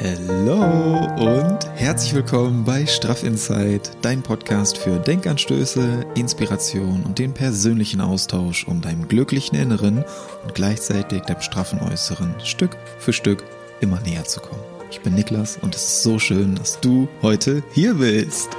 Hallo 0.00 1.08
und 1.16 1.58
herzlich 1.74 2.14
willkommen 2.14 2.64
bei 2.64 2.86
Straff 2.86 3.24
Insight, 3.24 3.90
dein 4.00 4.22
Podcast 4.22 4.78
für 4.78 5.00
Denkanstöße, 5.00 6.06
Inspiration 6.14 7.02
und 7.02 7.18
den 7.18 7.34
persönlichen 7.34 8.00
Austausch, 8.00 8.64
um 8.68 8.80
deinem 8.80 9.08
glücklichen 9.08 9.58
Inneren 9.58 10.04
und 10.44 10.54
gleichzeitig 10.54 11.22
deinem 11.22 11.40
straffen 11.40 11.80
Äußeren 11.80 12.32
Stück 12.44 12.76
für 13.00 13.12
Stück 13.12 13.42
immer 13.80 14.00
näher 14.02 14.24
zu 14.24 14.38
kommen. 14.38 14.62
Ich 14.88 15.00
bin 15.00 15.14
Niklas 15.14 15.58
und 15.62 15.74
es 15.74 15.82
ist 15.82 16.02
so 16.04 16.20
schön, 16.20 16.54
dass 16.54 16.78
du 16.78 17.08
heute 17.20 17.64
hier 17.72 17.94
bist. 17.94 18.50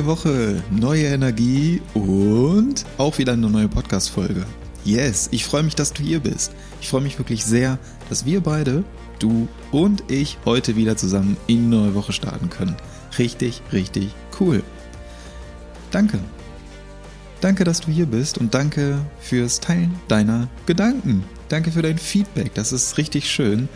Neue 0.00 0.16
Woche, 0.16 0.62
neue 0.70 1.04
Energie 1.08 1.82
und 1.92 2.86
auch 2.96 3.18
wieder 3.18 3.34
eine 3.34 3.50
neue 3.50 3.68
Podcast-Folge. 3.68 4.46
Yes, 4.82 5.28
ich 5.30 5.44
freue 5.44 5.62
mich, 5.62 5.74
dass 5.74 5.92
du 5.92 6.02
hier 6.02 6.20
bist. 6.20 6.52
Ich 6.80 6.88
freue 6.88 7.02
mich 7.02 7.18
wirklich 7.18 7.44
sehr, 7.44 7.78
dass 8.08 8.24
wir 8.24 8.40
beide, 8.40 8.82
du 9.18 9.46
und 9.72 10.10
ich, 10.10 10.38
heute 10.46 10.74
wieder 10.74 10.96
zusammen 10.96 11.36
in 11.48 11.70
die 11.70 11.76
neue 11.76 11.94
Woche 11.94 12.14
starten 12.14 12.48
können. 12.48 12.76
Richtig, 13.18 13.60
richtig 13.74 14.08
cool. 14.40 14.62
Danke. 15.90 16.18
Danke, 17.42 17.64
dass 17.64 17.82
du 17.82 17.90
hier 17.90 18.06
bist 18.06 18.38
und 18.38 18.54
danke 18.54 19.04
fürs 19.20 19.60
Teilen 19.60 20.00
deiner 20.08 20.48
Gedanken. 20.64 21.24
Danke 21.50 21.72
für 21.72 21.82
dein 21.82 21.98
Feedback. 21.98 22.54
Das 22.54 22.72
ist 22.72 22.96
richtig 22.96 23.28
schön. 23.28 23.68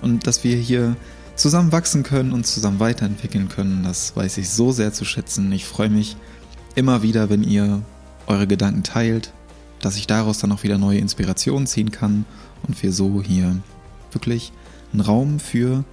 Und 0.00 0.26
dass 0.26 0.44
wir 0.44 0.56
hier 0.56 0.96
zusammen 1.38 1.72
wachsen 1.72 2.02
können 2.02 2.32
und 2.32 2.46
zusammen 2.46 2.80
weiterentwickeln 2.80 3.48
können. 3.48 3.84
Das 3.84 4.16
weiß 4.16 4.38
ich 4.38 4.50
so 4.50 4.72
sehr 4.72 4.92
zu 4.92 5.04
schätzen. 5.04 5.50
Ich 5.52 5.64
freue 5.64 5.88
mich 5.88 6.16
immer 6.74 7.02
wieder, 7.02 7.30
wenn 7.30 7.44
ihr 7.44 7.82
eure 8.26 8.46
Gedanken 8.46 8.82
teilt, 8.82 9.32
dass 9.80 9.96
ich 9.96 10.06
daraus 10.06 10.38
dann 10.38 10.52
auch 10.52 10.64
wieder 10.64 10.78
neue 10.78 10.98
Inspirationen 10.98 11.66
ziehen 11.66 11.92
kann 11.92 12.24
und 12.66 12.82
wir 12.82 12.92
so 12.92 13.22
hier 13.22 13.56
wirklich 14.10 14.52
einen 14.92 15.00
Raum 15.00 15.38
für 15.38 15.84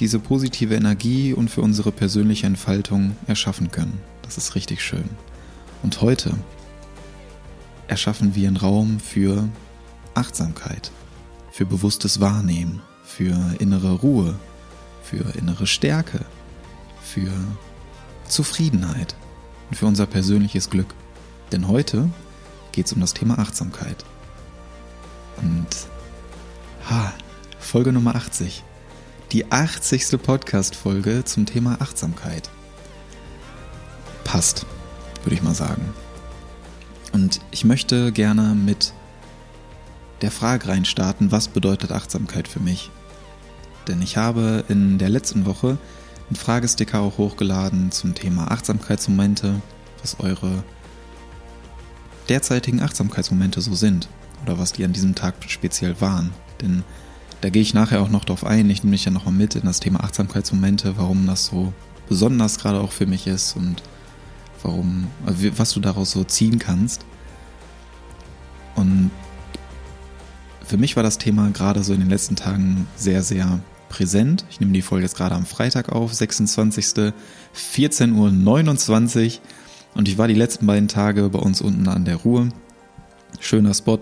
diese 0.00 0.18
positive 0.18 0.74
Energie 0.74 1.32
und 1.32 1.48
für 1.48 1.62
unsere 1.62 1.92
persönliche 1.92 2.46
Entfaltung 2.46 3.16
erschaffen 3.26 3.70
können. 3.70 3.98
Das 4.22 4.36
ist 4.36 4.54
richtig 4.56 4.82
schön. 4.82 5.08
Und 5.82 6.02
heute 6.02 6.34
erschaffen 7.86 8.34
wir 8.34 8.48
einen 8.48 8.56
Raum 8.56 8.98
für 8.98 9.48
Achtsamkeit, 10.14 10.90
für 11.52 11.64
bewusstes 11.64 12.20
Wahrnehmen, 12.20 12.82
für 13.04 13.38
innere 13.60 13.92
Ruhe, 13.92 14.34
für 15.08 15.36
innere 15.36 15.66
Stärke, 15.66 16.24
für 17.00 17.30
Zufriedenheit 18.26 19.14
und 19.70 19.76
für 19.76 19.86
unser 19.86 20.06
persönliches 20.06 20.70
Glück. 20.70 20.94
Denn 21.52 21.68
heute 21.68 22.10
geht 22.72 22.86
es 22.86 22.92
um 22.92 23.00
das 23.00 23.14
Thema 23.14 23.38
Achtsamkeit. 23.38 24.04
Und 25.36 25.68
ha, 26.90 27.12
Folge 27.58 27.92
Nummer 27.92 28.16
80. 28.16 28.64
Die 29.32 29.50
80. 29.50 30.22
Podcast-Folge 30.22 31.24
zum 31.24 31.46
Thema 31.46 31.80
Achtsamkeit. 31.80 32.50
Passt, 34.24 34.66
würde 35.22 35.34
ich 35.34 35.42
mal 35.42 35.54
sagen. 35.54 35.94
Und 37.12 37.40
ich 37.50 37.64
möchte 37.64 38.12
gerne 38.12 38.54
mit 38.54 38.92
der 40.22 40.30
Frage 40.30 40.68
reinstarten, 40.68 41.30
was 41.30 41.48
bedeutet 41.48 41.92
Achtsamkeit 41.92 42.48
für 42.48 42.60
mich? 42.60 42.90
Denn 43.88 44.02
ich 44.02 44.16
habe 44.16 44.64
in 44.68 44.98
der 44.98 45.08
letzten 45.08 45.46
Woche 45.46 45.78
einen 46.28 46.36
Fragesticker 46.36 47.00
auch 47.00 47.18
hochgeladen 47.18 47.92
zum 47.92 48.14
Thema 48.14 48.50
Achtsamkeitsmomente, 48.50 49.60
was 50.00 50.18
eure 50.20 50.64
derzeitigen 52.28 52.82
Achtsamkeitsmomente 52.82 53.60
so 53.60 53.74
sind 53.74 54.08
oder 54.42 54.58
was 54.58 54.72
die 54.72 54.84
an 54.84 54.92
diesem 54.92 55.14
Tag 55.14 55.34
speziell 55.46 56.00
waren. 56.00 56.32
Denn 56.60 56.82
da 57.40 57.50
gehe 57.50 57.62
ich 57.62 57.74
nachher 57.74 58.00
auch 58.00 58.08
noch 58.08 58.24
drauf 58.24 58.44
ein. 58.44 58.68
Ich 58.70 58.82
nehme 58.82 58.92
mich 58.92 59.04
ja 59.04 59.10
nochmal 59.10 59.34
mit 59.34 59.54
in 59.54 59.64
das 59.64 59.80
Thema 59.80 60.02
Achtsamkeitsmomente, 60.02 60.96
warum 60.96 61.26
das 61.26 61.46
so 61.46 61.72
besonders 62.08 62.58
gerade 62.58 62.80
auch 62.80 62.92
für 62.92 63.06
mich 63.06 63.26
ist 63.26 63.56
und 63.56 63.82
warum, 64.62 65.06
was 65.24 65.72
du 65.72 65.80
daraus 65.80 66.10
so 66.10 66.24
ziehen 66.24 66.58
kannst. 66.58 67.04
Und 68.74 69.10
für 70.64 70.76
mich 70.76 70.96
war 70.96 71.02
das 71.02 71.18
Thema 71.18 71.50
gerade 71.50 71.84
so 71.84 71.92
in 71.92 72.00
den 72.00 72.10
letzten 72.10 72.34
Tagen 72.34 72.88
sehr, 72.96 73.22
sehr 73.22 73.60
präsent. 73.88 74.44
Ich 74.50 74.60
nehme 74.60 74.72
die 74.72 74.82
Folge 74.82 75.04
jetzt 75.04 75.16
gerade 75.16 75.34
am 75.34 75.46
Freitag 75.46 75.90
auf, 75.90 76.12
26. 76.14 77.12
14.29 77.54 79.26
Uhr. 79.26 79.40
Und 79.94 80.08
ich 80.08 80.18
war 80.18 80.28
die 80.28 80.34
letzten 80.34 80.66
beiden 80.66 80.88
Tage 80.88 81.28
bei 81.28 81.38
uns 81.38 81.60
unten 81.60 81.88
an 81.88 82.04
der 82.04 82.16
Ruhe. 82.16 82.50
Schöner 83.40 83.74
Spot. 83.74 83.98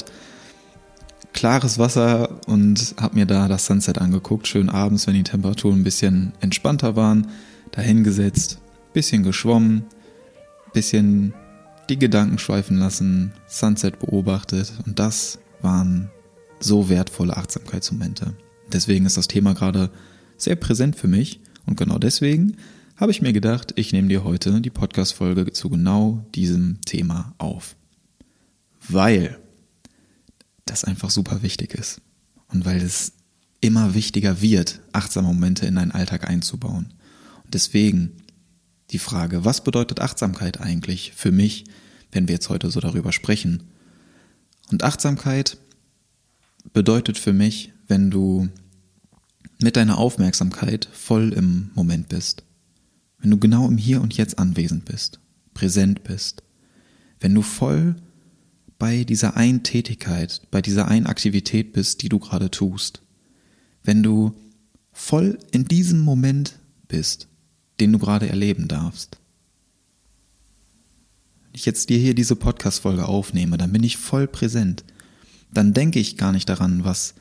Klares 1.33 1.79
Wasser 1.79 2.41
und 2.47 2.95
habe 3.01 3.17
mir 3.17 3.27
da 3.27 3.49
das 3.49 3.67
Sunset 3.67 3.99
angeguckt. 3.99 4.47
Schön 4.47 4.69
abends, 4.69 5.07
wenn 5.07 5.15
die 5.15 5.25
Temperaturen 5.25 5.81
ein 5.81 5.85
bisschen 5.85 6.33
entspannter 6.41 6.97
waren. 6.97 7.29
Dahingesetzt, 7.73 8.61
bisschen 8.93 9.25
geschwommen, 9.25 9.85
bisschen 10.73 11.35
die 11.89 11.99
Gedanken 11.99 12.39
schweifen 12.39 12.79
lassen, 12.79 13.33
Sunset 13.47 13.99
beobachtet. 13.99 14.73
Und 14.87 14.99
das 14.99 15.39
waren 15.61 16.11
so 16.61 16.89
wertvolle 16.89 17.37
Achtsamkeitsmomente. 17.37 18.35
Deswegen 18.75 19.07
ist 19.07 19.17
das 19.17 19.29
Thema 19.29 19.55
gerade 19.55 19.91
sehr 20.37 20.57
präsent 20.57 20.97
für 20.97 21.07
mich 21.07 21.41
und 21.65 21.77
genau 21.77 21.99
deswegen 21.99 22.57
habe 22.97 23.13
ich 23.13 23.23
mir 23.23 23.33
gedacht, 23.33 23.73
ich 23.77 23.93
nehme 23.93 24.09
dir 24.09 24.25
heute 24.25 24.61
die 24.61 24.71
Podcast-Folge 24.71 25.53
zu 25.53 25.71
genau 25.71 26.27
diesem 26.35 26.81
Thema 26.85 27.35
auf. 27.39 27.77
Weil 28.89 29.39
das 30.67 30.85
einfach 30.85 31.11
super 31.11 31.43
wichtig 31.43 31.75
ist 31.75 32.01
und 32.49 32.65
weil 32.65 32.83
es 32.83 33.13
immer 33.61 33.95
wichtiger 33.95 34.41
wird, 34.41 34.81
achtsame 34.93 35.29
Momente 35.29 35.67
in 35.67 35.77
deinen 35.77 35.93
Alltag 35.93 36.29
einzubauen. 36.29 36.93
Und 37.45 37.55
deswegen 37.55 38.13
die 38.91 38.99
Frage, 38.99 39.45
was 39.45 39.63
bedeutet 39.63 40.01
Achtsamkeit 40.01 40.61
eigentlich 40.61 41.13
für 41.15 41.31
mich, 41.31 41.65
wenn 42.11 42.27
wir 42.27 42.35
jetzt 42.35 42.49
heute 42.49 42.71
so 42.71 42.81
darüber 42.81 43.13
sprechen? 43.13 43.63
Und 44.73 44.83
Achtsamkeit 44.83 45.59
bedeutet 46.73 47.19
für 47.19 47.33
mich, 47.33 47.73
wenn 47.87 48.11
du 48.11 48.49
mit 49.61 49.77
deiner 49.77 49.99
Aufmerksamkeit 49.99 50.89
voll 50.93 51.33
im 51.33 51.71
Moment 51.75 52.09
bist. 52.09 52.45
Wenn 53.19 53.31
du 53.31 53.39
genau 53.39 53.67
im 53.69 53.79
Hier 53.79 54.03
und 54.03 54.17
Jetzt 54.17 54.39
anwesend 54.39 54.85
bist, 54.85 55.21
präsent 55.55 56.05
bist. 56.05 56.43
Wenn 57.21 57.35
du 57.35 57.43
voll 57.43 57.97
bei 58.79 59.05
dieser 59.05 59.37
einen 59.37 59.63
Tätigkeit, 59.63 60.43
bei 60.51 60.61
dieser 60.61 60.89
einen 60.89 61.07
Aktivität 61.07 61.73
bist, 61.73 62.03
die 62.03 62.09
du 62.09 62.19
gerade 62.19 62.51
tust. 62.51 63.03
Wenn 63.83 64.03
du 64.03 64.35
voll 64.93 65.39
in 65.53 65.65
diesem 65.65 66.01
Moment 66.01 66.59
bist, 66.89 67.29
den 67.81 67.93
du 67.93 67.99
gerade 67.99 68.29
erleben 68.29 68.69
darfst. 68.69 69.19
Wenn 71.43 71.55
ich 71.55 71.67
jetzt 71.67 71.89
dir 71.89 71.99
hier 71.99 72.15
diese 72.15 72.37
Podcast-Folge 72.37 73.07
aufnehme, 73.07 73.57
dann 73.57 73.73
bin 73.73 73.83
ich 73.83 73.97
voll 73.97 74.27
präsent. 74.27 74.85
Dann 75.53 75.73
denke 75.73 75.99
ich 75.99 76.17
gar 76.17 76.33
nicht 76.33 76.49
daran, 76.49 76.85
was 76.85 77.15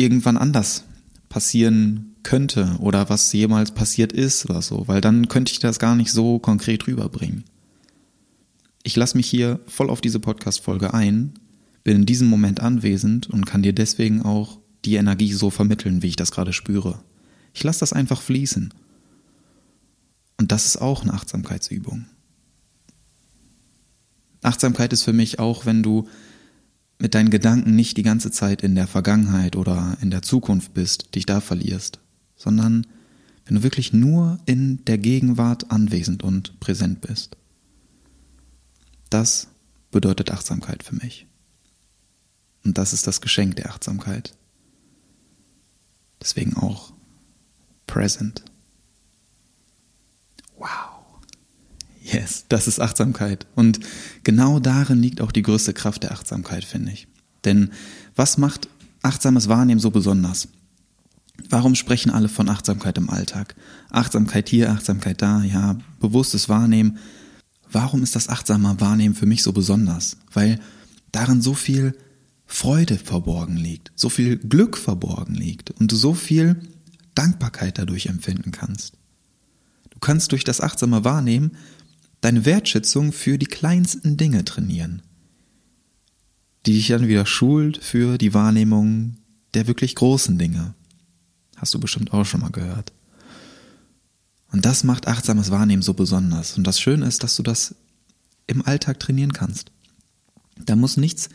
irgendwann 0.00 0.36
anders 0.36 0.84
passieren 1.28 2.16
könnte 2.22 2.76
oder 2.80 3.08
was 3.08 3.32
jemals 3.32 3.72
passiert 3.72 4.12
ist 4.12 4.48
oder 4.48 4.62
so, 4.62 4.88
weil 4.88 5.00
dann 5.00 5.28
könnte 5.28 5.52
ich 5.52 5.58
das 5.58 5.78
gar 5.78 5.94
nicht 5.94 6.12
so 6.12 6.38
konkret 6.38 6.86
rüberbringen. 6.86 7.44
Ich 8.82 8.96
lasse 8.96 9.16
mich 9.16 9.26
hier 9.26 9.60
voll 9.66 9.90
auf 9.90 10.00
diese 10.00 10.20
Podcast-Folge 10.20 10.94
ein, 10.94 11.34
bin 11.84 11.96
in 11.96 12.06
diesem 12.06 12.28
Moment 12.28 12.60
anwesend 12.60 13.28
und 13.28 13.46
kann 13.46 13.62
dir 13.62 13.72
deswegen 13.72 14.22
auch 14.22 14.58
die 14.84 14.94
Energie 14.94 15.32
so 15.32 15.50
vermitteln, 15.50 16.02
wie 16.02 16.08
ich 16.08 16.16
das 16.16 16.30
gerade 16.30 16.52
spüre. 16.52 17.02
Ich 17.52 17.62
lasse 17.62 17.80
das 17.80 17.92
einfach 17.92 18.22
fließen. 18.22 18.72
Und 20.38 20.52
das 20.52 20.66
ist 20.66 20.80
auch 20.80 21.02
eine 21.02 21.12
Achtsamkeitsübung. 21.12 22.06
Achtsamkeit 24.42 24.92
ist 24.92 25.02
für 25.02 25.12
mich 25.12 25.38
auch, 25.38 25.66
wenn 25.66 25.82
du 25.82 26.08
mit 27.00 27.14
deinen 27.14 27.30
Gedanken 27.30 27.74
nicht 27.74 27.96
die 27.96 28.02
ganze 28.02 28.30
Zeit 28.30 28.62
in 28.62 28.74
der 28.74 28.86
Vergangenheit 28.86 29.56
oder 29.56 29.96
in 30.02 30.10
der 30.10 30.22
Zukunft 30.22 30.74
bist, 30.74 31.14
dich 31.14 31.24
da 31.24 31.40
verlierst, 31.40 31.98
sondern 32.36 32.86
wenn 33.46 33.56
du 33.56 33.62
wirklich 33.62 33.92
nur 33.92 34.38
in 34.44 34.84
der 34.84 34.98
Gegenwart 34.98 35.70
anwesend 35.70 36.22
und 36.22 36.60
präsent 36.60 37.00
bist. 37.00 37.36
Das 39.08 39.48
bedeutet 39.90 40.30
Achtsamkeit 40.30 40.82
für 40.82 40.94
mich. 40.94 41.26
Und 42.64 42.76
das 42.76 42.92
ist 42.92 43.06
das 43.06 43.22
Geschenk 43.22 43.56
der 43.56 43.70
Achtsamkeit. 43.70 44.36
Deswegen 46.20 46.54
auch 46.54 46.92
present. 47.86 48.44
Wow. 50.58 50.99
Yes, 52.02 52.46
das 52.48 52.66
ist 52.66 52.80
Achtsamkeit. 52.80 53.46
Und 53.54 53.80
genau 54.24 54.58
darin 54.58 55.02
liegt 55.02 55.20
auch 55.20 55.32
die 55.32 55.42
größte 55.42 55.74
Kraft 55.74 56.02
der 56.02 56.12
Achtsamkeit, 56.12 56.64
finde 56.64 56.92
ich. 56.92 57.08
Denn 57.44 57.70
was 58.16 58.38
macht 58.38 58.68
achtsames 59.02 59.48
Wahrnehmen 59.48 59.80
so 59.80 59.90
besonders? 59.90 60.48
Warum 61.48 61.74
sprechen 61.74 62.10
alle 62.10 62.28
von 62.28 62.48
Achtsamkeit 62.48 62.98
im 62.98 63.10
Alltag? 63.10 63.54
Achtsamkeit 63.90 64.48
hier, 64.48 64.70
Achtsamkeit 64.70 65.22
da, 65.22 65.42
ja, 65.42 65.78
bewusstes 66.00 66.48
Wahrnehmen. 66.48 66.98
Warum 67.70 68.02
ist 68.02 68.16
das 68.16 68.28
achtsame 68.28 68.80
Wahrnehmen 68.80 69.14
für 69.14 69.26
mich 69.26 69.42
so 69.42 69.52
besonders? 69.52 70.16
Weil 70.32 70.58
darin 71.12 71.40
so 71.40 71.54
viel 71.54 71.96
Freude 72.46 72.98
verborgen 72.98 73.56
liegt, 73.56 73.92
so 73.94 74.08
viel 74.08 74.36
Glück 74.36 74.76
verborgen 74.76 75.34
liegt 75.34 75.70
und 75.70 75.92
du 75.92 75.96
so 75.96 76.14
viel 76.14 76.56
Dankbarkeit 77.14 77.78
dadurch 77.78 78.06
empfinden 78.06 78.50
kannst. 78.50 78.94
Du 79.90 79.98
kannst 80.00 80.32
durch 80.32 80.44
das 80.44 80.60
achtsame 80.60 81.04
Wahrnehmen 81.04 81.52
deine 82.20 82.44
Wertschätzung 82.44 83.12
für 83.12 83.38
die 83.38 83.46
kleinsten 83.46 84.16
Dinge 84.16 84.44
trainieren, 84.44 85.02
die 86.66 86.74
dich 86.74 86.88
dann 86.88 87.08
wieder 87.08 87.26
schult 87.26 87.78
für 87.82 88.18
die 88.18 88.34
Wahrnehmung 88.34 89.16
der 89.54 89.66
wirklich 89.66 89.94
großen 89.94 90.38
Dinge. 90.38 90.74
Hast 91.56 91.74
du 91.74 91.80
bestimmt 91.80 92.12
auch 92.12 92.24
schon 92.24 92.40
mal 92.40 92.50
gehört. 92.50 92.92
Und 94.52 94.64
das 94.64 94.84
macht 94.84 95.06
achtsames 95.06 95.50
Wahrnehmen 95.50 95.82
so 95.82 95.94
besonders. 95.94 96.56
Und 96.56 96.66
das 96.66 96.80
Schöne 96.80 97.06
ist, 97.06 97.22
dass 97.22 97.36
du 97.36 97.42
das 97.42 97.74
im 98.46 98.64
Alltag 98.64 98.98
trainieren 98.98 99.32
kannst. 99.32 99.70
Da 100.56 100.76
muss 100.76 100.96
nichts 100.96 101.28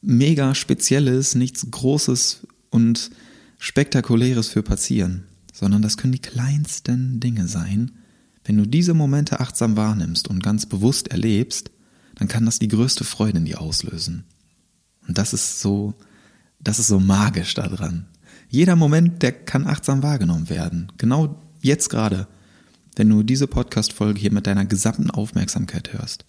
mega 0.00 0.54
Spezielles, 0.54 1.34
nichts 1.34 1.66
Großes 1.70 2.46
und 2.70 3.10
Spektakuläres 3.58 4.48
für 4.48 4.62
passieren, 4.62 5.24
sondern 5.52 5.82
das 5.82 5.96
können 5.96 6.12
die 6.12 6.18
kleinsten 6.18 7.20
Dinge 7.20 7.46
sein. 7.46 7.92
Wenn 8.44 8.56
du 8.56 8.66
diese 8.66 8.94
Momente 8.94 9.40
achtsam 9.40 9.76
wahrnimmst 9.76 10.28
und 10.28 10.42
ganz 10.42 10.66
bewusst 10.66 11.08
erlebst, 11.08 11.70
dann 12.16 12.28
kann 12.28 12.44
das 12.44 12.58
die 12.58 12.68
größte 12.68 13.04
Freude 13.04 13.38
in 13.38 13.44
dir 13.44 13.60
auslösen. 13.60 14.24
Und 15.06 15.18
das 15.18 15.32
ist 15.32 15.60
so, 15.60 15.94
das 16.60 16.78
ist 16.78 16.88
so 16.88 17.00
magisch 17.00 17.54
daran. 17.54 18.06
Jeder 18.48 18.76
Moment, 18.76 19.22
der 19.22 19.32
kann 19.32 19.66
achtsam 19.66 20.02
wahrgenommen 20.02 20.50
werden. 20.50 20.92
Genau 20.98 21.40
jetzt 21.60 21.88
gerade, 21.88 22.28
wenn 22.96 23.08
du 23.08 23.22
diese 23.22 23.46
Podcast-Folge 23.46 24.20
hier 24.20 24.32
mit 24.32 24.46
deiner 24.46 24.66
gesamten 24.66 25.10
Aufmerksamkeit 25.10 25.92
hörst. 25.92 26.24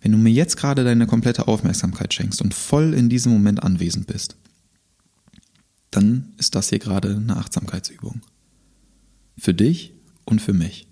Wenn 0.00 0.12
du 0.12 0.18
mir 0.18 0.30
jetzt 0.30 0.56
gerade 0.56 0.84
deine 0.84 1.06
komplette 1.06 1.48
Aufmerksamkeit 1.48 2.12
schenkst 2.12 2.42
und 2.42 2.54
voll 2.54 2.94
in 2.94 3.08
diesem 3.08 3.32
Moment 3.32 3.62
anwesend 3.62 4.06
bist, 4.06 4.36
dann 5.90 6.34
ist 6.36 6.54
das 6.54 6.68
hier 6.68 6.78
gerade 6.78 7.16
eine 7.16 7.36
Achtsamkeitsübung. 7.36 8.20
Für 9.38 9.54
dich 9.54 9.94
und 10.24 10.40
für 10.42 10.52
mich. 10.52 10.86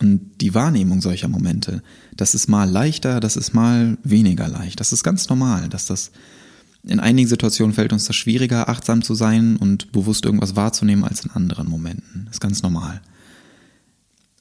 Und 0.00 0.40
die 0.40 0.54
Wahrnehmung 0.54 1.00
solcher 1.00 1.28
Momente, 1.28 1.82
das 2.16 2.34
ist 2.34 2.48
mal 2.48 2.70
leichter, 2.70 3.18
das 3.18 3.36
ist 3.36 3.52
mal 3.52 3.98
weniger 4.04 4.48
leicht. 4.48 4.78
Das 4.78 4.92
ist 4.92 5.02
ganz 5.02 5.28
normal, 5.28 5.68
dass 5.68 5.86
das 5.86 6.12
in 6.84 7.00
einigen 7.00 7.28
Situationen 7.28 7.74
fällt 7.74 7.92
uns 7.92 8.06
das 8.06 8.14
schwieriger, 8.14 8.68
achtsam 8.68 9.02
zu 9.02 9.14
sein 9.14 9.56
und 9.56 9.90
bewusst 9.90 10.24
irgendwas 10.24 10.54
wahrzunehmen 10.54 11.04
als 11.04 11.24
in 11.24 11.30
anderen 11.32 11.68
Momenten. 11.68 12.26
Das 12.26 12.36
ist 12.36 12.40
ganz 12.40 12.62
normal. 12.62 13.00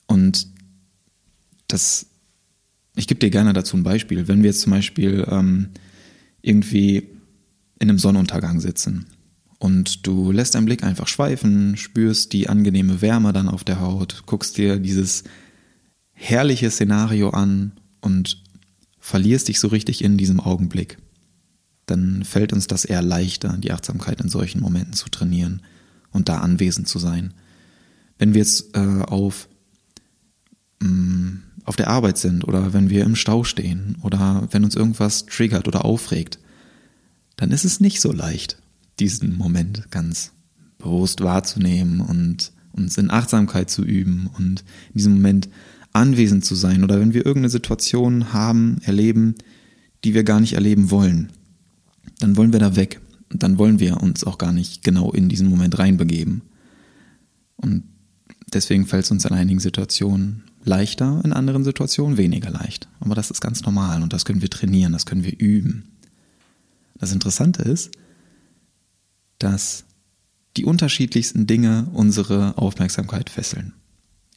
Und 0.06 0.48
das, 1.68 2.06
ich 2.95 3.07
gebe 3.07 3.19
dir 3.19 3.31
gerne 3.31 3.53
dazu 3.53 3.75
ein 3.75 3.83
Beispiel. 3.83 4.27
Wenn 4.27 4.44
wir 4.44 4.51
jetzt 4.51 4.62
zum 4.62 4.71
Beispiel 4.71 5.27
ähm, 5.30 5.69
irgendwie 6.42 7.10
in 7.80 7.89
einem 7.89 8.00
Sonnenuntergang 8.00 8.60
sitzen 8.60 9.07
und 9.60 10.06
du 10.06 10.31
lässt 10.31 10.56
deinen 10.56 10.65
Blick 10.65 10.83
einfach 10.83 11.07
schweifen, 11.07 11.75
spürst 11.75 12.31
die 12.33 12.48
angenehme 12.48 13.01
Wärme 13.01 13.33
dann 13.33 13.50
auf 13.50 13.63
der 13.63 13.80
Haut, 13.80 14.24
guckst 14.25 14.57
dir 14.57 14.77
dieses 14.77 15.24
herrliche 16.19 16.69
Szenario 16.69 17.29
an 17.29 17.73
und 18.01 18.43
verlierst 18.99 19.47
dich 19.47 19.59
so 19.59 19.67
richtig 19.67 20.03
in 20.03 20.17
diesem 20.17 20.39
Augenblick 20.39 20.97
dann 21.87 22.25
fällt 22.25 22.53
uns 22.53 22.67
das 22.67 22.85
eher 22.85 23.01
leichter, 23.01 23.57
die 23.57 23.71
Achtsamkeit 23.71 24.21
in 24.21 24.29
solchen 24.29 24.61
Momenten 24.61 24.93
zu 24.93 25.09
trainieren 25.09 25.61
und 26.11 26.29
da 26.29 26.39
anwesend 26.39 26.87
zu 26.87 26.99
sein. 26.99 27.33
Wenn 28.19 28.33
wir 28.33 28.41
jetzt 28.41 28.75
äh, 28.75 29.01
auf, 29.01 29.47
mh, 30.81 30.89
mm, 30.89 31.43
auf 31.63 31.75
der 31.75 31.89
Arbeit 31.89 32.17
sind 32.17 32.45
oder 32.45 32.73
wenn 32.73 32.89
wir 32.89 33.03
im 33.03 33.15
Stau 33.15 33.43
stehen 33.43 33.97
oder 34.01 34.47
wenn 34.51 34.63
uns 34.63 34.75
irgendwas 34.75 35.25
triggert 35.25 35.67
oder 35.67 35.83
aufregt, 35.83 36.39
dann 37.35 37.51
ist 37.51 37.65
es 37.65 37.79
nicht 37.79 37.99
so 37.99 38.11
leicht, 38.11 38.57
diesen 38.99 39.35
Moment 39.35 39.89
ganz 39.91 40.31
bewusst 40.77 41.21
wahrzunehmen 41.21 41.99
und 42.01 42.51
uns 42.71 42.97
in 42.97 43.11
Achtsamkeit 43.11 43.69
zu 43.69 43.83
üben 43.83 44.29
und 44.37 44.63
in 44.89 44.93
diesem 44.93 45.13
Moment 45.15 45.49
anwesend 45.97 46.45
zu 46.45 46.55
sein 46.55 46.83
oder 46.83 46.99
wenn 46.99 47.13
wir 47.13 47.25
irgendeine 47.25 47.49
Situation 47.49 48.33
haben, 48.33 48.77
erleben, 48.83 49.35
die 50.03 50.13
wir 50.13 50.23
gar 50.23 50.39
nicht 50.39 50.53
erleben 50.53 50.91
wollen, 50.91 51.31
dann 52.19 52.38
wollen 52.38 52.53
wir 52.53 52.59
da 52.59 52.75
weg. 52.75 53.01
Und 53.31 53.44
dann 53.44 53.57
wollen 53.57 53.79
wir 53.79 54.01
uns 54.01 54.23
auch 54.23 54.38
gar 54.38 54.53
nicht 54.53 54.83
genau 54.83 55.11
in 55.11 55.27
diesen 55.27 55.49
Moment 55.49 55.77
reinbegeben. 55.77 56.44
Und 57.57 57.83
deswegen 58.53 58.85
fällt 58.85 59.05
es 59.05 59.11
uns 59.11 59.25
in 59.25 59.33
einigen 59.33 59.59
Situationen 59.59 60.44
leichter, 60.63 61.21
in 61.25 61.33
anderen 61.33 61.63
Situationen 61.63 62.17
weniger 62.17 62.50
leicht. 62.50 62.88
Aber 63.00 63.15
das 63.15 63.31
ist 63.31 63.41
ganz 63.41 63.63
normal 63.63 64.01
und 64.01 64.13
das 64.13 64.23
können 64.23 64.41
wir 64.41 64.50
trainieren, 64.50 64.93
das 64.93 65.05
können 65.05 65.23
wir 65.23 65.38
üben. 65.38 65.91
Das 66.95 67.11
Interessante 67.11 67.63
ist, 67.63 67.91
dass 69.39 69.83
die 70.55 70.65
unterschiedlichsten 70.65 71.47
Dinge 71.47 71.88
unsere 71.93 72.57
Aufmerksamkeit 72.57 73.29
fesseln. 73.29 73.73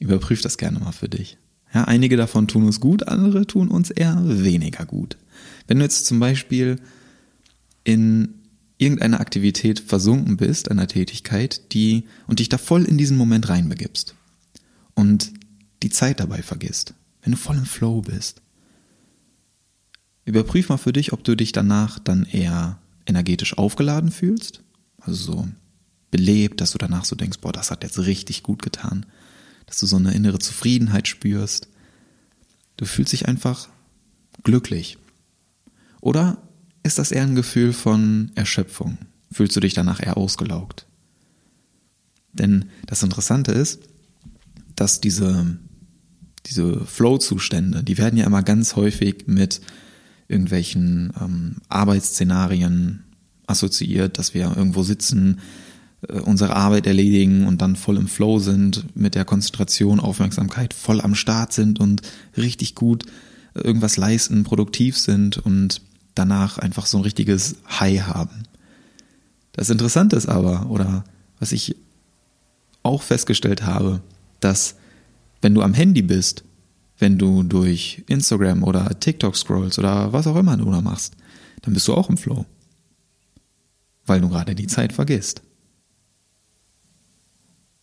Überprüf 0.00 0.42
das 0.42 0.58
gerne 0.58 0.78
mal 0.78 0.92
für 0.92 1.08
dich. 1.08 1.38
Ja, 1.72 1.84
einige 1.84 2.16
davon 2.16 2.48
tun 2.48 2.64
uns 2.64 2.80
gut, 2.80 3.06
andere 3.06 3.46
tun 3.46 3.68
uns 3.68 3.90
eher 3.90 4.20
weniger 4.24 4.86
gut. 4.86 5.16
Wenn 5.66 5.78
du 5.78 5.84
jetzt 5.84 6.06
zum 6.06 6.18
Beispiel 6.18 6.76
in 7.84 8.34
irgendeine 8.78 9.20
Aktivität 9.20 9.78
versunken 9.78 10.36
bist, 10.36 10.70
einer 10.70 10.88
Tätigkeit, 10.88 11.72
die 11.72 12.04
und 12.26 12.38
dich 12.38 12.48
da 12.48 12.58
voll 12.58 12.84
in 12.84 12.98
diesen 12.98 13.16
Moment 13.16 13.48
reinbegibst 13.48 14.14
und 14.94 15.32
die 15.82 15.90
Zeit 15.90 16.18
dabei 16.18 16.42
vergisst, 16.42 16.94
wenn 17.22 17.32
du 17.32 17.38
voll 17.38 17.56
im 17.56 17.66
Flow 17.66 18.00
bist. 18.00 18.42
Überprüf 20.24 20.68
mal 20.68 20.76
für 20.76 20.92
dich, 20.92 21.12
ob 21.12 21.24
du 21.24 21.36
dich 21.36 21.52
danach 21.52 21.98
dann 21.98 22.24
eher 22.24 22.78
energetisch 23.06 23.56
aufgeladen 23.58 24.10
fühlst, 24.10 24.62
also 25.00 25.32
so 25.32 25.48
belebt, 26.10 26.60
dass 26.60 26.72
du 26.72 26.78
danach 26.78 27.04
so 27.04 27.16
denkst, 27.16 27.38
boah, 27.40 27.52
das 27.52 27.70
hat 27.70 27.82
jetzt 27.82 27.98
richtig 27.98 28.42
gut 28.42 28.62
getan, 28.62 29.06
dass 29.70 29.78
du 29.78 29.86
so 29.86 29.96
eine 29.96 30.12
innere 30.14 30.40
Zufriedenheit 30.40 31.06
spürst. 31.06 31.68
Du 32.76 32.86
fühlst 32.86 33.12
dich 33.12 33.28
einfach 33.28 33.68
glücklich. 34.42 34.98
Oder 36.00 36.38
ist 36.82 36.98
das 36.98 37.12
eher 37.12 37.22
ein 37.22 37.36
Gefühl 37.36 37.72
von 37.72 38.32
Erschöpfung? 38.34 38.98
Fühlst 39.30 39.54
du 39.54 39.60
dich 39.60 39.72
danach 39.72 40.02
eher 40.02 40.16
ausgelaugt? 40.16 40.86
Denn 42.32 42.64
das 42.84 43.04
Interessante 43.04 43.52
ist, 43.52 43.78
dass 44.74 45.00
diese, 45.00 45.56
diese 46.46 46.84
Flow-Zustände, 46.84 47.84
die 47.84 47.96
werden 47.96 48.16
ja 48.16 48.26
immer 48.26 48.42
ganz 48.42 48.74
häufig 48.74 49.28
mit 49.28 49.60
irgendwelchen 50.26 51.12
ähm, 51.20 51.56
Arbeitsszenarien 51.68 53.04
assoziiert, 53.46 54.18
dass 54.18 54.34
wir 54.34 54.52
irgendwo 54.56 54.82
sitzen, 54.82 55.38
unsere 56.08 56.56
Arbeit 56.56 56.86
erledigen 56.86 57.46
und 57.46 57.60
dann 57.60 57.76
voll 57.76 57.96
im 57.96 58.08
Flow 58.08 58.38
sind, 58.38 58.96
mit 58.96 59.14
der 59.14 59.24
Konzentration, 59.24 60.00
Aufmerksamkeit 60.00 60.72
voll 60.72 61.00
am 61.00 61.14
Start 61.14 61.52
sind 61.52 61.78
und 61.78 62.02
richtig 62.36 62.74
gut 62.74 63.04
irgendwas 63.54 63.96
leisten, 63.96 64.44
produktiv 64.44 64.96
sind 64.96 65.38
und 65.38 65.82
danach 66.14 66.58
einfach 66.58 66.86
so 66.86 66.98
ein 66.98 67.02
richtiges 67.02 67.56
High 67.68 68.02
haben. 68.02 68.44
Das 69.52 69.70
Interessante 69.70 70.16
ist 70.16 70.28
aber, 70.28 70.70
oder 70.70 71.04
was 71.38 71.52
ich 71.52 71.76
auch 72.82 73.02
festgestellt 73.02 73.62
habe, 73.62 74.00
dass 74.40 74.76
wenn 75.42 75.54
du 75.54 75.62
am 75.62 75.74
Handy 75.74 76.02
bist, 76.02 76.44
wenn 76.98 77.18
du 77.18 77.42
durch 77.42 78.04
Instagram 78.08 78.62
oder 78.62 79.00
TikTok 79.00 79.36
scrollst 79.36 79.78
oder 79.78 80.12
was 80.12 80.26
auch 80.26 80.36
immer 80.36 80.56
du 80.56 80.70
da 80.70 80.80
machst, 80.80 81.14
dann 81.62 81.74
bist 81.74 81.88
du 81.88 81.94
auch 81.94 82.08
im 82.08 82.16
Flow. 82.16 82.46
Weil 84.06 84.20
du 84.20 84.28
gerade 84.28 84.54
die 84.54 84.66
Zeit 84.66 84.92
vergisst. 84.92 85.42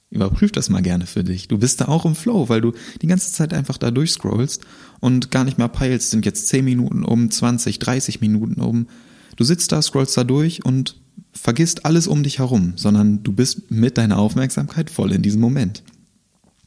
Überprüf 0.10 0.52
das 0.54 0.70
mal 0.70 0.82
gerne 0.82 1.06
für 1.06 1.24
dich. 1.24 1.48
Du 1.50 1.58
bist 1.58 1.82
da 1.82 1.90
auch 1.90 2.06
im 2.06 2.16
Flow, 2.16 2.48
weil 2.48 2.62
du 2.62 2.72
die 3.02 3.08
ganze 3.08 3.32
Zeit 3.34 3.54
einfach 3.54 3.78
da 3.78 3.92
durchscrollst 3.92 4.66
und 5.02 5.32
gar 5.32 5.44
nicht 5.44 5.58
mehr 5.58 5.68
peilst, 5.68 6.12
sind 6.12 6.26
jetzt 6.26 6.48
10 6.48 6.64
Minuten 6.64 7.04
um, 7.04 7.30
20, 7.30 7.80
30 7.80 8.22
Minuten 8.22 8.62
um. 8.62 8.88
Du 9.36 9.44
sitzt 9.44 9.72
da, 9.72 9.82
scrollst 9.82 10.16
da 10.16 10.24
durch 10.24 10.64
und 10.64 10.96
vergisst 11.34 11.86
alles 11.86 12.08
um 12.08 12.24
dich 12.24 12.40
herum, 12.40 12.74
sondern 12.78 13.22
du 13.24 13.34
bist 13.34 13.70
mit 13.70 13.98
deiner 13.98 14.18
Aufmerksamkeit 14.18 14.90
voll 14.90 15.12
in 15.12 15.22
diesem 15.22 15.42
Moment. 15.42 15.84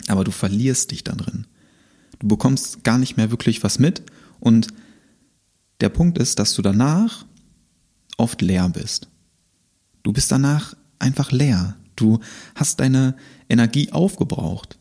Aber 0.08 0.24
du 0.24 0.30
verlierst 0.30 0.90
dich 0.90 1.02
da 1.02 1.12
drin. 1.12 1.46
Du 2.18 2.28
bekommst 2.28 2.84
gar 2.84 2.98
nicht 2.98 3.16
mehr 3.16 3.30
wirklich 3.30 3.62
was 3.62 3.78
mit 3.78 4.02
und 4.38 4.68
der 5.80 5.88
Punkt 5.88 6.18
ist, 6.18 6.38
dass 6.38 6.54
du 6.54 6.60
danach 6.60 7.24
oft 8.18 8.42
leer 8.42 8.68
bist. 8.68 9.08
Du 10.02 10.12
bist 10.12 10.30
danach 10.30 10.76
einfach 10.98 11.32
leer. 11.32 11.76
Du 12.00 12.18
hast 12.54 12.80
deine 12.80 13.14
Energie 13.48 13.92
aufgebraucht. 13.92 14.78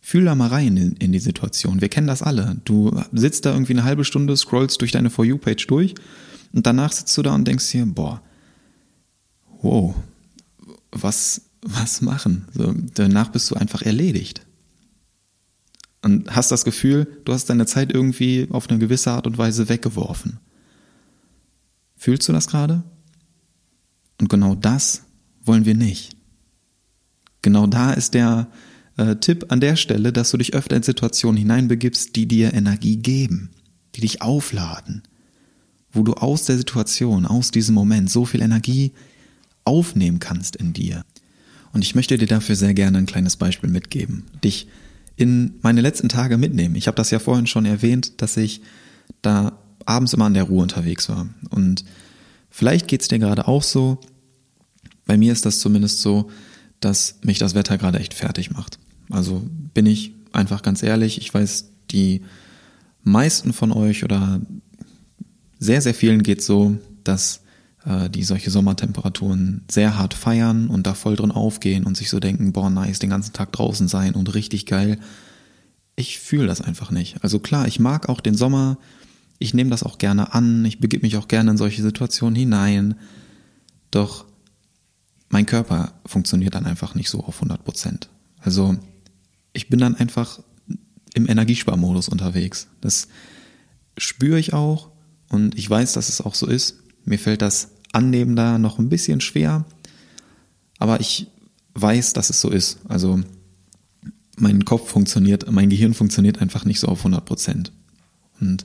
Fühl 0.00 0.24
da 0.24 0.34
mal 0.34 0.48
rein 0.48 0.76
in, 0.76 0.92
in, 0.92 1.12
die 1.12 1.18
Situation. 1.18 1.82
Wir 1.82 1.90
kennen 1.90 2.06
das 2.06 2.22
alle. 2.22 2.56
Du 2.64 2.98
sitzt 3.12 3.44
da 3.44 3.52
irgendwie 3.52 3.74
eine 3.74 3.84
halbe 3.84 4.04
Stunde, 4.04 4.36
scrollst 4.36 4.80
durch 4.80 4.92
deine 4.92 5.10
For 5.10 5.24
You-Page 5.24 5.66
durch 5.66 5.94
und 6.54 6.66
danach 6.66 6.92
sitzt 6.92 7.16
du 7.18 7.22
da 7.22 7.34
und 7.34 7.46
denkst 7.46 7.70
dir, 7.70 7.84
boah, 7.84 8.22
wow, 9.60 9.94
was, 10.92 11.42
was 11.60 12.00
machen? 12.00 12.48
So, 12.54 12.74
danach 12.94 13.28
bist 13.28 13.50
du 13.50 13.56
einfach 13.56 13.82
erledigt. 13.82 14.46
Und 16.00 16.34
hast 16.34 16.50
das 16.50 16.64
Gefühl, 16.64 17.20
du 17.26 17.34
hast 17.34 17.50
deine 17.50 17.66
Zeit 17.66 17.92
irgendwie 17.92 18.48
auf 18.50 18.70
eine 18.70 18.78
gewisse 18.78 19.10
Art 19.10 19.26
und 19.26 19.36
Weise 19.36 19.68
weggeworfen. 19.68 20.38
Fühlst 21.96 22.26
du 22.28 22.32
das 22.32 22.46
gerade? 22.46 22.82
Und 24.20 24.30
genau 24.30 24.54
das 24.54 25.02
wollen 25.48 25.64
wir 25.64 25.74
nicht. 25.74 26.16
Genau 27.42 27.66
da 27.66 27.92
ist 27.92 28.14
der 28.14 28.48
äh, 28.96 29.16
Tipp 29.16 29.46
an 29.48 29.60
der 29.60 29.76
Stelle, 29.76 30.12
dass 30.12 30.30
du 30.30 30.36
dich 30.36 30.54
öfter 30.54 30.76
in 30.76 30.82
Situationen 30.82 31.38
hineinbegibst, 31.38 32.14
die 32.14 32.26
dir 32.26 32.52
Energie 32.52 32.96
geben, 32.96 33.50
die 33.94 34.02
dich 34.02 34.22
aufladen, 34.22 35.02
wo 35.92 36.02
du 36.02 36.14
aus 36.14 36.44
der 36.44 36.58
Situation, 36.58 37.26
aus 37.26 37.50
diesem 37.50 37.74
Moment 37.74 38.10
so 38.10 38.24
viel 38.24 38.42
Energie 38.42 38.92
aufnehmen 39.64 40.18
kannst 40.18 40.56
in 40.56 40.72
dir. 40.72 41.04
Und 41.72 41.82
ich 41.82 41.94
möchte 41.94 42.18
dir 42.18 42.26
dafür 42.26 42.56
sehr 42.56 42.74
gerne 42.74 42.98
ein 42.98 43.06
kleines 43.06 43.36
Beispiel 43.36 43.70
mitgeben, 43.70 44.24
dich 44.42 44.68
in 45.16 45.54
meine 45.62 45.80
letzten 45.80 46.08
Tage 46.08 46.38
mitnehmen. 46.38 46.76
Ich 46.76 46.86
habe 46.86 46.96
das 46.96 47.10
ja 47.10 47.18
vorhin 47.18 47.46
schon 47.46 47.64
erwähnt, 47.64 48.22
dass 48.22 48.36
ich 48.36 48.62
da 49.22 49.58
abends 49.84 50.12
immer 50.12 50.26
an 50.26 50.34
der 50.34 50.44
Ruhe 50.44 50.62
unterwegs 50.62 51.08
war. 51.08 51.28
Und 51.50 51.84
vielleicht 52.50 52.88
geht's 52.88 53.08
dir 53.08 53.18
gerade 53.18 53.48
auch 53.48 53.62
so. 53.62 54.00
Bei 55.08 55.16
mir 55.16 55.32
ist 55.32 55.46
das 55.46 55.58
zumindest 55.58 56.02
so, 56.02 56.30
dass 56.80 57.18
mich 57.22 57.38
das 57.38 57.54
Wetter 57.54 57.78
gerade 57.78 57.98
echt 57.98 58.12
fertig 58.12 58.50
macht. 58.50 58.78
Also 59.08 59.42
bin 59.72 59.86
ich 59.86 60.12
einfach 60.32 60.60
ganz 60.60 60.82
ehrlich, 60.82 61.18
ich 61.18 61.32
weiß, 61.32 61.70
die 61.90 62.20
meisten 63.02 63.54
von 63.54 63.72
euch 63.72 64.04
oder 64.04 64.40
sehr, 65.58 65.80
sehr 65.80 65.94
vielen 65.94 66.22
geht 66.22 66.42
so, 66.42 66.76
dass 67.04 67.40
äh, 67.86 68.10
die 68.10 68.22
solche 68.22 68.50
Sommertemperaturen 68.50 69.64
sehr 69.70 69.96
hart 69.96 70.12
feiern 70.12 70.68
und 70.68 70.86
da 70.86 70.92
voll 70.92 71.16
drin 71.16 71.30
aufgehen 71.30 71.84
und 71.84 71.96
sich 71.96 72.10
so 72.10 72.20
denken, 72.20 72.52
boah, 72.52 72.68
nice, 72.68 72.98
den 72.98 73.10
ganzen 73.10 73.32
Tag 73.32 73.50
draußen 73.52 73.88
sein 73.88 74.14
und 74.14 74.34
richtig 74.34 74.66
geil. 74.66 74.98
Ich 75.96 76.18
fühle 76.18 76.46
das 76.46 76.60
einfach 76.60 76.90
nicht. 76.90 77.24
Also 77.24 77.38
klar, 77.38 77.66
ich 77.66 77.80
mag 77.80 78.10
auch 78.10 78.20
den 78.20 78.34
Sommer, 78.34 78.76
ich 79.38 79.54
nehme 79.54 79.70
das 79.70 79.84
auch 79.84 79.96
gerne 79.96 80.34
an, 80.34 80.66
ich 80.66 80.80
begebe 80.80 81.06
mich 81.06 81.16
auch 81.16 81.28
gerne 81.28 81.52
in 81.52 81.56
solche 81.56 81.80
Situationen 81.80 82.36
hinein, 82.36 82.96
doch 83.90 84.27
mein 85.28 85.46
Körper 85.46 85.92
funktioniert 86.06 86.54
dann 86.54 86.66
einfach 86.66 86.94
nicht 86.94 87.10
so 87.10 87.20
auf 87.24 87.36
100 87.36 87.64
Prozent. 87.64 88.08
Also 88.40 88.76
ich 89.52 89.68
bin 89.68 89.78
dann 89.78 89.94
einfach 89.94 90.40
im 91.14 91.28
Energiesparmodus 91.28 92.08
unterwegs. 92.08 92.68
Das 92.80 93.08
spüre 93.96 94.38
ich 94.38 94.52
auch 94.52 94.90
und 95.28 95.58
ich 95.58 95.68
weiß, 95.68 95.92
dass 95.92 96.08
es 96.08 96.20
auch 96.20 96.34
so 96.34 96.46
ist. 96.46 96.76
Mir 97.04 97.18
fällt 97.18 97.42
das 97.42 97.72
Annehmen 97.92 98.36
da 98.36 98.58
noch 98.58 98.78
ein 98.78 98.88
bisschen 98.88 99.20
schwer, 99.20 99.64
aber 100.78 101.00
ich 101.00 101.26
weiß, 101.74 102.12
dass 102.12 102.30
es 102.30 102.40
so 102.40 102.50
ist. 102.50 102.78
Also 102.88 103.20
mein 104.36 104.64
Kopf 104.64 104.90
funktioniert, 104.90 105.50
mein 105.50 105.70
Gehirn 105.70 105.94
funktioniert 105.94 106.40
einfach 106.40 106.64
nicht 106.64 106.80
so 106.80 106.88
auf 106.88 107.00
100 107.00 107.24
Prozent. 107.24 107.72
Und 108.40 108.64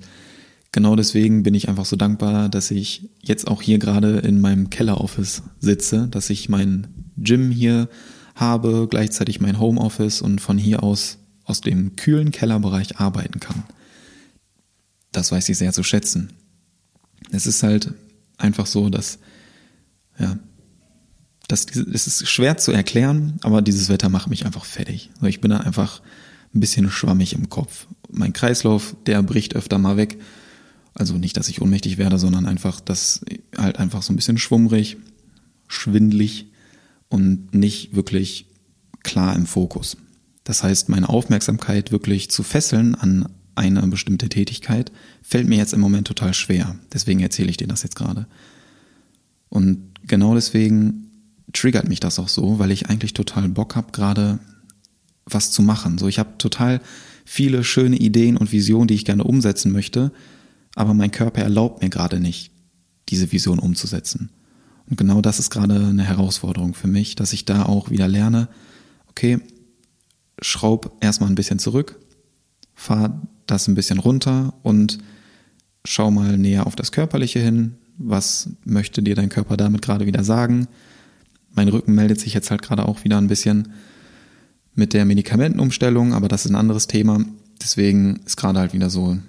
genau 0.74 0.98
deswegen 0.98 1.44
bin 1.44 1.53
ich 1.53 1.70
einfach 1.70 1.86
so 1.86 1.96
dankbar, 1.96 2.50
dass 2.50 2.70
ich 2.70 3.10
jetzt 3.22 3.48
auch 3.48 3.62
hier 3.62 3.80
gerade 3.80 4.20
in 4.20 4.42
meinem 4.42 4.70
Kelleroffice 4.70 5.44
sitze, 5.62 6.10
dass 6.10 6.30
ich 6.30 6.50
mein 6.50 6.88
Gym 7.15 7.50
hier 7.51 7.88
habe, 8.36 8.88
gleichzeitig 8.89 9.39
mein 9.39 9.60
Homeoffice 9.60 10.22
und 10.22 10.42
von 10.42 10.58
hier 10.58 10.84
aus 10.84 11.20
aus 11.46 11.62
dem 11.62 11.96
kühlen 11.96 12.32
Kellerbereich 12.32 13.00
arbeiten 13.00 13.39
kann. 13.39 13.63
Das 15.12 15.32
weiß 15.32 15.48
ich 15.50 15.58
sehr 15.58 15.74
zu 15.74 15.84
schätzen. 15.84 16.34
Es 17.32 17.46
ist 17.46 17.63
halt 17.63 17.94
einfach 18.38 18.65
so, 18.65 18.89
dass, 18.89 19.20
ja, 20.18 20.38
das, 21.48 21.65
es 21.65 22.08
ist 22.08 22.30
schwer 22.30 22.58
zu 22.58 22.72
erklären, 22.72 23.38
aber 23.42 23.62
dieses 23.62 23.89
Wetter 23.89 24.10
macht 24.10 24.30
mich 24.30 24.46
einfach 24.46 24.65
fertig. 24.65 25.12
Ich 25.22 25.42
bin 25.42 25.51
da 25.51 25.58
einfach 25.58 26.01
ein 26.53 26.60
bisschen 26.60 26.89
schwammig 26.89 27.34
im 27.34 27.50
Kopf. 27.50 27.88
Mein 28.10 28.34
Kreislauf, 28.34 28.96
der 29.06 29.22
bricht 29.24 29.56
öfter 29.56 29.77
mal 29.77 29.98
weg. 29.98 30.20
Also 30.96 31.18
nicht, 31.18 31.38
dass 31.38 31.50
ich 31.50 31.62
ohnmächtig 31.62 31.98
werde, 31.98 32.20
sondern 32.20 32.46
einfach, 32.46 32.80
dass 32.80 33.22
halt 33.58 33.78
einfach 33.78 34.04
so 34.04 34.14
ein 34.14 34.16
bisschen 34.16 34.38
schwummrig, 34.38 34.98
schwindlig 35.68 36.48
und 37.10 37.54
nicht 37.54 37.96
wirklich 37.96 38.48
klar 39.02 39.36
im 39.36 39.46
Fokus. 39.46 39.98
Das 40.44 40.64
heißt, 40.64 40.90
meine 40.90 41.10
Aufmerksamkeit 41.10 41.92
wirklich 41.92 42.30
zu 42.30 42.44
fesseln 42.44 42.96
an 42.96 43.30
eine 43.56 43.86
bestimmte 43.88 44.30
Tätigkeit 44.30 44.92
fällt 45.22 45.48
mir 45.48 45.58
jetzt 45.58 45.74
im 45.74 45.80
Moment 45.80 46.08
total 46.08 46.34
schwer. 46.34 46.76
Deswegen 46.92 47.20
erzähle 47.20 47.50
ich 47.50 47.58
dir 47.58 47.68
das 47.68 47.84
jetzt 47.84 47.96
gerade. 47.96 48.28
Und 49.50 49.92
genau 50.08 50.34
deswegen 50.34 51.12
triggert 51.54 51.88
mich 51.88 52.00
das 52.00 52.18
auch 52.20 52.30
so, 52.30 52.58
weil 52.60 52.72
ich 52.72 52.90
eigentlich 52.90 53.14
total 53.14 53.48
Bock 53.50 53.76
habe, 53.76 53.92
gerade 53.92 54.40
was 55.26 55.52
zu 55.52 55.62
machen. 55.62 55.98
So, 55.98 56.08
ich 56.08 56.20
habe 56.20 56.38
total 56.38 56.82
viele 57.26 57.64
schöne 57.64 57.98
Ideen 57.98 58.38
und 58.38 58.52
Visionen, 58.52 58.88
die 58.88 58.96
ich 58.96 59.06
gerne 59.06 59.24
umsetzen 59.24 59.72
möchte, 59.72 60.12
aber 60.75 60.94
mein 60.94 61.12
Körper 61.12 61.42
erlaubt 61.42 61.82
mir 61.82 61.89
gerade 61.89 62.20
nicht, 62.20 62.51
diese 63.10 63.32
Vision 63.32 63.60
umzusetzen. 63.60 64.30
Und 64.89 64.98
genau 64.98 65.22
das 65.22 65.39
ist 65.39 65.50
gerade 65.50 65.75
eine 65.75 66.03
Herausforderung 66.03 66.74
für 66.74 66.88
mich, 66.88 67.15
dass 67.15 67.34
ich 67.34 67.46
da 67.46 67.63
auch 67.63 67.89
wieder 67.89 68.08
lerne, 68.08 68.48
okay, 69.10 69.39
schraub 70.42 70.98
erstmal 71.01 71.30
ein 71.30 71.36
bisschen 71.36 71.60
zurück, 71.60 72.00
fahr 72.74 73.22
das 73.46 73.68
ein 73.68 73.75
bisschen 73.75 74.00
runter 74.00 74.53
und 74.63 75.00
schau 75.86 76.12
mal 76.12 76.38
näher 76.38 76.68
auf 76.68 76.75
das 76.75 76.92
Körperliche 76.92 77.39
hin. 77.39 77.75
Was 77.98 78.50
möchte 78.65 79.03
dir 79.03 79.15
dein 79.15 79.30
Körper 79.30 79.58
damit 79.58 79.82
gerade 79.82 80.06
wieder 80.06 80.24
sagen? 80.24 80.68
Mein 81.51 81.68
Rücken 81.70 81.94
meldet 81.94 82.20
sich 82.20 82.34
jetzt 82.34 82.50
halt 82.50 82.62
gerade 82.62 82.88
auch 82.88 83.03
wieder 83.03 83.18
ein 83.18 83.27
bisschen 83.27 83.74
mit 84.74 84.94
der 84.94 85.06
Medikamentenumstellung, 85.06 86.13
aber 86.13 86.27
das 86.27 86.46
ist 86.46 86.51
ein 86.51 86.56
anderes 86.56 86.88
Thema. 86.88 87.24
Deswegen 87.62 88.22
ist 88.25 88.38
gerade 88.38 88.60
halt 88.60 88.74
wieder 88.74 88.89
so 88.89 89.20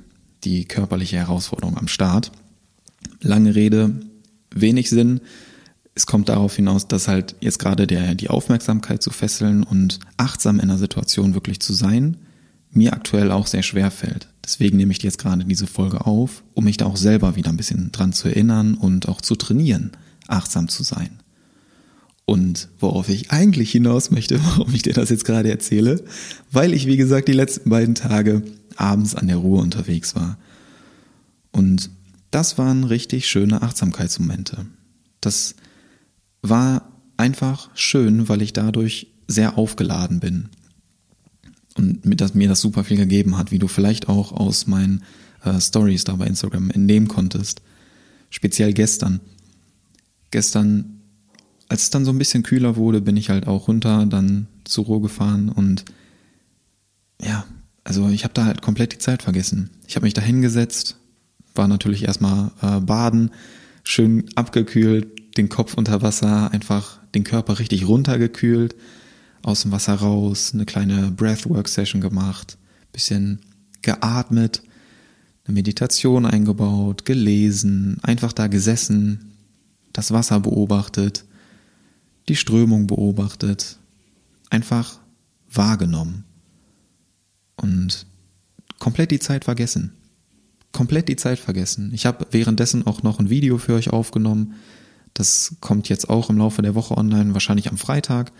die 0.44 0.64
körperliche 0.64 1.16
Herausforderung 1.16 1.76
am 1.76 1.88
Start. 1.88 2.32
Lange 3.20 3.54
Rede, 3.54 4.00
wenig 4.54 4.90
Sinn. 4.90 5.20
Es 5.94 6.06
kommt 6.06 6.28
darauf 6.28 6.56
hinaus, 6.56 6.88
dass 6.88 7.08
halt 7.08 7.36
jetzt 7.40 7.58
gerade 7.58 7.86
der, 7.86 8.14
die 8.14 8.30
Aufmerksamkeit 8.30 9.02
zu 9.02 9.10
fesseln 9.10 9.62
und 9.62 10.00
achtsam 10.16 10.60
in 10.60 10.68
der 10.68 10.78
Situation 10.78 11.34
wirklich 11.34 11.60
zu 11.60 11.72
sein, 11.72 12.16
mir 12.70 12.92
aktuell 12.92 13.30
auch 13.30 13.46
sehr 13.46 13.62
schwer 13.62 13.90
fällt. 13.90 14.28
Deswegen 14.44 14.76
nehme 14.76 14.92
ich 14.92 15.02
jetzt 15.02 15.18
gerade 15.18 15.44
diese 15.44 15.66
Folge 15.66 16.04
auf, 16.06 16.42
um 16.54 16.64
mich 16.64 16.76
da 16.76 16.86
auch 16.86 16.96
selber 16.96 17.36
wieder 17.36 17.50
ein 17.50 17.56
bisschen 17.56 17.92
dran 17.92 18.12
zu 18.12 18.28
erinnern 18.28 18.74
und 18.74 19.08
auch 19.08 19.20
zu 19.20 19.36
trainieren, 19.36 19.92
achtsam 20.26 20.68
zu 20.68 20.82
sein. 20.82 21.20
Und 22.26 22.68
worauf 22.80 23.08
ich 23.08 23.30
eigentlich 23.30 23.70
hinaus 23.70 24.10
möchte, 24.10 24.42
warum 24.56 24.74
ich 24.74 24.82
dir 24.82 24.92
das 24.92 25.10
jetzt 25.10 25.24
gerade 25.24 25.50
erzähle, 25.50 26.04
weil 26.50 26.72
ich, 26.74 26.86
wie 26.86 26.96
gesagt, 26.96 27.28
die 27.28 27.32
letzten 27.32 27.70
beiden 27.70 27.94
Tage 27.94 28.42
abends 28.78 29.14
an 29.14 29.26
der 29.26 29.36
Ruhe 29.36 29.60
unterwegs 29.60 30.14
war. 30.14 30.38
Und 31.52 31.90
das 32.30 32.58
waren 32.58 32.84
richtig 32.84 33.28
schöne 33.28 33.62
Achtsamkeitsmomente. 33.62 34.66
Das 35.20 35.54
war 36.42 36.88
einfach 37.16 37.70
schön, 37.74 38.28
weil 38.28 38.42
ich 38.42 38.52
dadurch 38.52 39.08
sehr 39.28 39.56
aufgeladen 39.56 40.20
bin 40.20 40.48
und 41.76 42.04
mir 42.04 42.16
das, 42.16 42.34
mir 42.34 42.48
das 42.48 42.60
super 42.60 42.84
viel 42.84 42.96
gegeben 42.96 43.36
hat, 43.36 43.50
wie 43.50 43.58
du 43.58 43.68
vielleicht 43.68 44.08
auch 44.08 44.32
aus 44.32 44.66
meinen 44.66 45.02
äh, 45.44 45.60
Stories 45.60 46.04
da 46.04 46.14
bei 46.16 46.26
Instagram 46.26 46.70
entnehmen 46.70 47.08
konntest. 47.08 47.62
Speziell 48.30 48.72
gestern. 48.72 49.20
Gestern, 50.30 51.00
als 51.68 51.84
es 51.84 51.90
dann 51.90 52.04
so 52.04 52.10
ein 52.10 52.18
bisschen 52.18 52.42
kühler 52.42 52.76
wurde, 52.76 53.00
bin 53.00 53.16
ich 53.16 53.30
halt 53.30 53.46
auch 53.46 53.68
runter, 53.68 54.06
dann 54.06 54.48
zur 54.64 54.86
Ruhe 54.86 55.00
gefahren 55.00 55.48
und 55.48 55.84
ja, 57.22 57.46
also 57.84 58.08
ich 58.08 58.24
habe 58.24 58.34
da 58.34 58.46
halt 58.46 58.62
komplett 58.62 58.94
die 58.94 58.98
Zeit 58.98 59.22
vergessen. 59.22 59.70
Ich 59.86 59.96
habe 59.96 60.04
mich 60.04 60.14
da 60.14 60.22
hingesetzt, 60.22 60.96
war 61.54 61.68
natürlich 61.68 62.04
erstmal 62.04 62.50
äh, 62.62 62.80
baden, 62.80 63.30
schön 63.84 64.24
abgekühlt, 64.34 65.36
den 65.36 65.50
Kopf 65.50 65.74
unter 65.74 66.00
Wasser, 66.00 66.50
einfach 66.50 66.98
den 67.14 67.24
Körper 67.24 67.58
richtig 67.58 67.86
runtergekühlt 67.86 68.74
aus 69.42 69.62
dem 69.62 69.72
Wasser 69.72 69.94
raus, 69.94 70.52
eine 70.54 70.64
kleine 70.64 71.10
Breathwork-Session 71.10 72.00
gemacht, 72.00 72.56
bisschen 72.92 73.40
geatmet, 73.82 74.62
eine 75.44 75.54
Meditation 75.54 76.24
eingebaut, 76.24 77.04
gelesen, 77.04 77.98
einfach 78.02 78.32
da 78.32 78.46
gesessen, 78.46 79.32
das 79.92 80.10
Wasser 80.10 80.40
beobachtet, 80.40 81.26
die 82.28 82.36
Strömung 82.36 82.86
beobachtet, 82.86 83.76
einfach 84.48 84.98
wahrgenommen 85.52 86.24
und 87.56 88.06
komplett 88.78 89.10
die 89.10 89.18
Zeit 89.18 89.44
vergessen. 89.44 89.92
Komplett 90.72 91.08
die 91.08 91.16
Zeit 91.16 91.38
vergessen. 91.38 91.92
Ich 91.94 92.06
habe 92.06 92.26
währenddessen 92.30 92.86
auch 92.86 93.02
noch 93.02 93.20
ein 93.20 93.30
Video 93.30 93.58
für 93.58 93.74
euch 93.74 93.90
aufgenommen. 93.90 94.54
Das 95.14 95.56
kommt 95.60 95.88
jetzt 95.88 96.10
auch 96.10 96.30
im 96.30 96.38
Laufe 96.38 96.62
der 96.62 96.74
Woche 96.74 96.96
online, 96.96 97.34
wahrscheinlich 97.34 97.70
am 97.70 97.78
Freitag. 97.78 98.32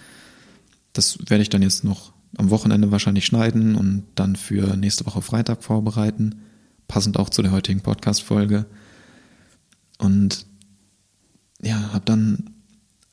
Das 0.93 1.19
werde 1.29 1.43
ich 1.43 1.49
dann 1.49 1.63
jetzt 1.63 1.85
noch 1.85 2.13
am 2.37 2.51
Wochenende 2.51 2.91
wahrscheinlich 2.91 3.27
schneiden 3.27 3.77
und 3.77 4.05
dann 4.17 4.35
für 4.35 4.77
nächste 4.77 5.07
Woche 5.07 5.23
Freitag 5.23 5.63
vorbereiten, 5.63 6.41
passend 6.89 7.19
auch 7.19 7.31
zu 7.31 7.43
der 7.43 7.53
heutigen 7.53 7.81
Podcast-Folge. 7.81 8.67
Und 9.99 10.47
ja, 11.63 11.93
habe 11.93 12.05
dann 12.05 12.51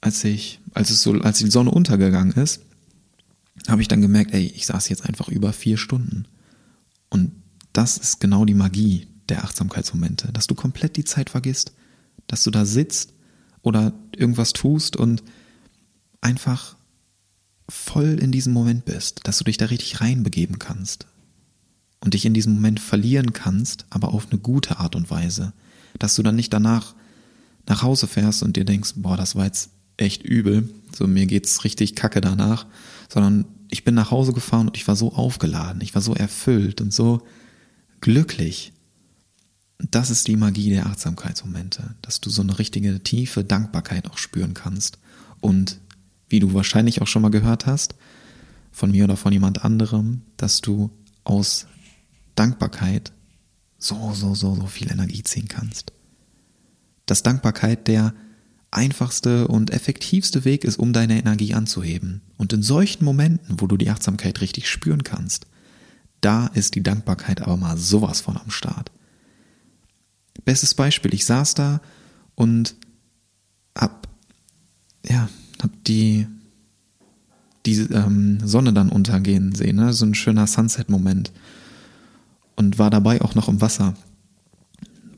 als 0.01 0.24
ich, 0.24 0.60
als 0.74 0.89
es 0.89 1.03
so, 1.03 1.13
als 1.13 1.38
die 1.38 1.51
Sonne 1.51 1.72
untergegangen 1.72 2.34
ist, 2.34 2.62
habe 3.67 3.81
ich 3.81 3.88
dann 3.88 4.01
gemerkt, 4.01 4.34
ey, 4.34 4.46
ich 4.46 4.65
saß 4.65 4.89
jetzt 4.89 5.05
einfach 5.05 5.27
über 5.27 5.53
vier 5.53 5.77
Stunden. 5.77 6.25
Und 7.10 7.31
das 7.74 7.98
ist 7.98 8.20
genau 8.20 8.46
die 8.46 8.53
Magie 8.53 9.08
der 9.29 9.43
Achtsamkeitsmomente, 9.43 10.31
dass 10.31 10.48
du 10.48 10.55
komplett 10.55 10.98
die 10.98 11.05
Zeit 11.05 11.29
vergisst, 11.29 11.74
dass 12.27 12.43
du 12.43 12.51
da 12.51 12.65
sitzt 12.65 13.13
oder 13.62 13.93
irgendwas 14.15 14.53
tust 14.53 14.96
und 14.96 15.24
einfach 16.22 16.75
voll 17.70 18.20
in 18.20 18.31
diesem 18.31 18.53
Moment 18.53 18.86
bist, 18.86 19.22
dass 19.24 19.38
du 19.38 19.46
dich 19.46 19.58
da 19.58 19.65
richtig 19.65 20.01
reinbegeben 20.01 20.60
kannst 20.60 21.08
und 22.01 22.13
dich 22.13 22.25
in 22.25 22.34
diesem 22.34 22.53
Moment 22.55 22.79
verlieren 22.79 23.34
kannst, 23.34 23.86
aber 23.89 24.13
auf 24.13 24.27
eine 24.29 24.39
gute 24.39 24.79
Art 24.79 24.96
und 24.96 25.10
Weise, 25.10 25.53
dass 25.98 26.15
du 26.15 26.24
dann 26.24 26.36
nicht 26.36 26.51
danach 26.51 26.96
nach 27.67 27.84
Hause 27.84 28.08
fährst 28.08 28.43
und 28.43 28.58
dir 28.58 28.65
denkst, 28.65 28.93
boah, 28.98 29.15
das 29.15 29.36
war 29.36 29.46
jetzt 29.46 29.70
echt 29.98 30.24
übel, 30.24 30.70
so 30.96 31.08
mir 31.08 31.27
geht's 31.27 31.63
richtig 31.63 31.96
kacke 31.96 32.22
danach, 32.22 32.65
sondern 33.12 33.46
ich 33.70 33.84
bin 33.84 33.94
nach 33.94 34.10
Hause 34.10 34.32
gefahren 34.32 34.68
und 34.68 34.77
ich 34.77 34.88
war 34.88 34.96
so 34.96 35.13
aufgeladen, 35.13 35.82
ich 35.82 35.94
war 35.94 36.01
so 36.01 36.13
erfüllt 36.13 36.80
und 36.80 36.94
so 36.94 37.22
glücklich. 38.00 38.72
Das 39.80 40.10
ist 40.10 40.30
die 40.30 40.38
Magie 40.38 40.70
der 40.70 40.86
Achtsamkeitsmomente, 40.86 41.96
dass 42.01 42.22
du 42.22 42.30
so 42.30 42.41
eine 42.41 42.58
richtige 42.58 43.03
tiefe 43.03 43.44
Dankbarkeit 43.44 44.10
auch 44.10 44.18
spüren 44.18 44.53
kannst 44.53 44.98
und 45.41 45.82
wie 46.30 46.39
du 46.39 46.53
wahrscheinlich 46.53 47.01
auch 47.01 47.08
schon 47.08 47.22
mal 47.22 47.32
gehört 47.32 47.65
hast, 47.65 47.96
von 48.72 48.91
mir 48.91 49.03
oder 49.03 49.18
von 49.18 49.34
jemand 49.34 49.65
anderem, 49.65 50.22
dass 50.38 50.62
du 50.62 50.89
aus 51.25 51.68
Dankbarkeit 52.36 53.12
so, 53.77 54.13
so, 54.13 54.36
so, 54.36 54.56
so 54.56 54.68
viel 54.68 54.89
Energie 54.89 55.24
ziehen 55.24 55.50
kannst. 55.50 55.91
Dass 57.08 57.24
Dankbarkeit 57.24 57.89
der 57.89 58.13
einfachste 58.72 59.48
und 59.48 59.70
effektivste 59.70 60.46
Weg 60.46 60.63
ist, 60.63 60.80
um 60.80 60.94
deine 60.94 61.20
Energie 61.20 61.54
anzuheben. 61.54 62.22
Und 62.38 62.54
in 62.54 62.63
solchen 62.63 63.04
Momenten, 63.04 63.60
wo 63.60 63.68
du 63.68 63.78
die 63.78 63.90
Achtsamkeit 63.90 64.42
richtig 64.42 64.70
spüren 64.70 65.04
kannst, 65.04 65.46
da 66.22 66.48
ist 66.48 66.75
die 66.75 66.84
Dankbarkeit 66.84 67.42
aber 67.42 67.58
mal 67.58 67.78
sowas 67.78 68.22
von 68.22 68.38
am 68.38 68.50
Start. 68.50 68.92
Bestes 70.46 70.74
Beispiel, 70.74 71.13
ich 71.13 71.25
saß 71.25 71.54
da 71.56 71.82
und 72.36 72.75
hab, 73.78 74.08
ja, 75.06 75.30
hab 75.62 75.84
die, 75.84 76.28
die 77.66 77.80
ähm, 77.80 78.40
Sonne 78.46 78.74
dann 78.74 78.90
untergehen 78.90 79.54
sehen, 79.54 79.75
ne? 79.75 79.94
so 79.94 80.06
ein 80.06 80.16
schöner 80.16 80.48
Sunset-Moment. 80.48 81.32
Und 82.56 82.78
war 82.78 82.90
dabei 82.90 83.22
auch 83.22 83.34
noch 83.34 83.50
im 83.50 83.60
Wasser. 83.60 83.96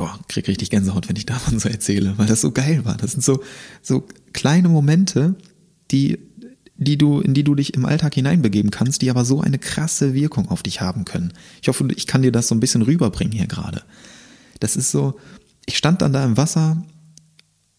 Boah, 0.04 0.20
krieg 0.28 0.50
richtig 0.50 0.70
Gänsehaut, 0.70 1.08
wenn 1.08 1.16
ich 1.16 1.26
davon 1.26 1.60
so 1.60 1.70
erzähle, 1.70 2.18
weil 2.18 2.28
das 2.28 2.42
so 2.42 2.52
geil 2.52 2.84
war. 2.84 2.98
Das 2.98 3.14
sind 3.14 3.24
so, 3.24 3.42
so 3.82 4.06
kleine 4.34 4.68
Momente, 4.68 5.36
die, 5.92 6.20
die 6.76 6.98
du, 6.98 7.22
in 7.22 7.34
die 7.34 7.46
du 7.46 7.56
dich 7.56 7.74
im 7.74 7.86
Alltag 7.86 8.16
hineinbegeben 8.16 8.70
kannst, 8.70 9.02
die 9.02 9.10
aber 9.10 9.24
so 9.24 9.40
eine 9.40 9.60
krasse 9.60 10.14
Wirkung 10.14 10.50
auf 10.50 10.62
dich 10.62 10.82
haben 10.82 11.06
können. 11.06 11.32
Ich 11.62 11.70
hoffe, 11.70 11.88
ich 11.96 12.06
kann 12.06 12.22
dir 12.22 12.34
das 12.34 12.50
so 12.50 12.56
ein 12.56 12.60
bisschen 12.60 12.82
rüberbringen 12.82 13.32
hier 13.32 13.48
gerade. 13.48 13.82
Das 14.60 14.76
ist 14.76 14.92
so, 14.92 15.18
ich 15.66 15.78
stand 15.78 16.02
dann 16.02 16.12
da 16.12 16.26
im 16.26 16.36
Wasser, 16.36 16.84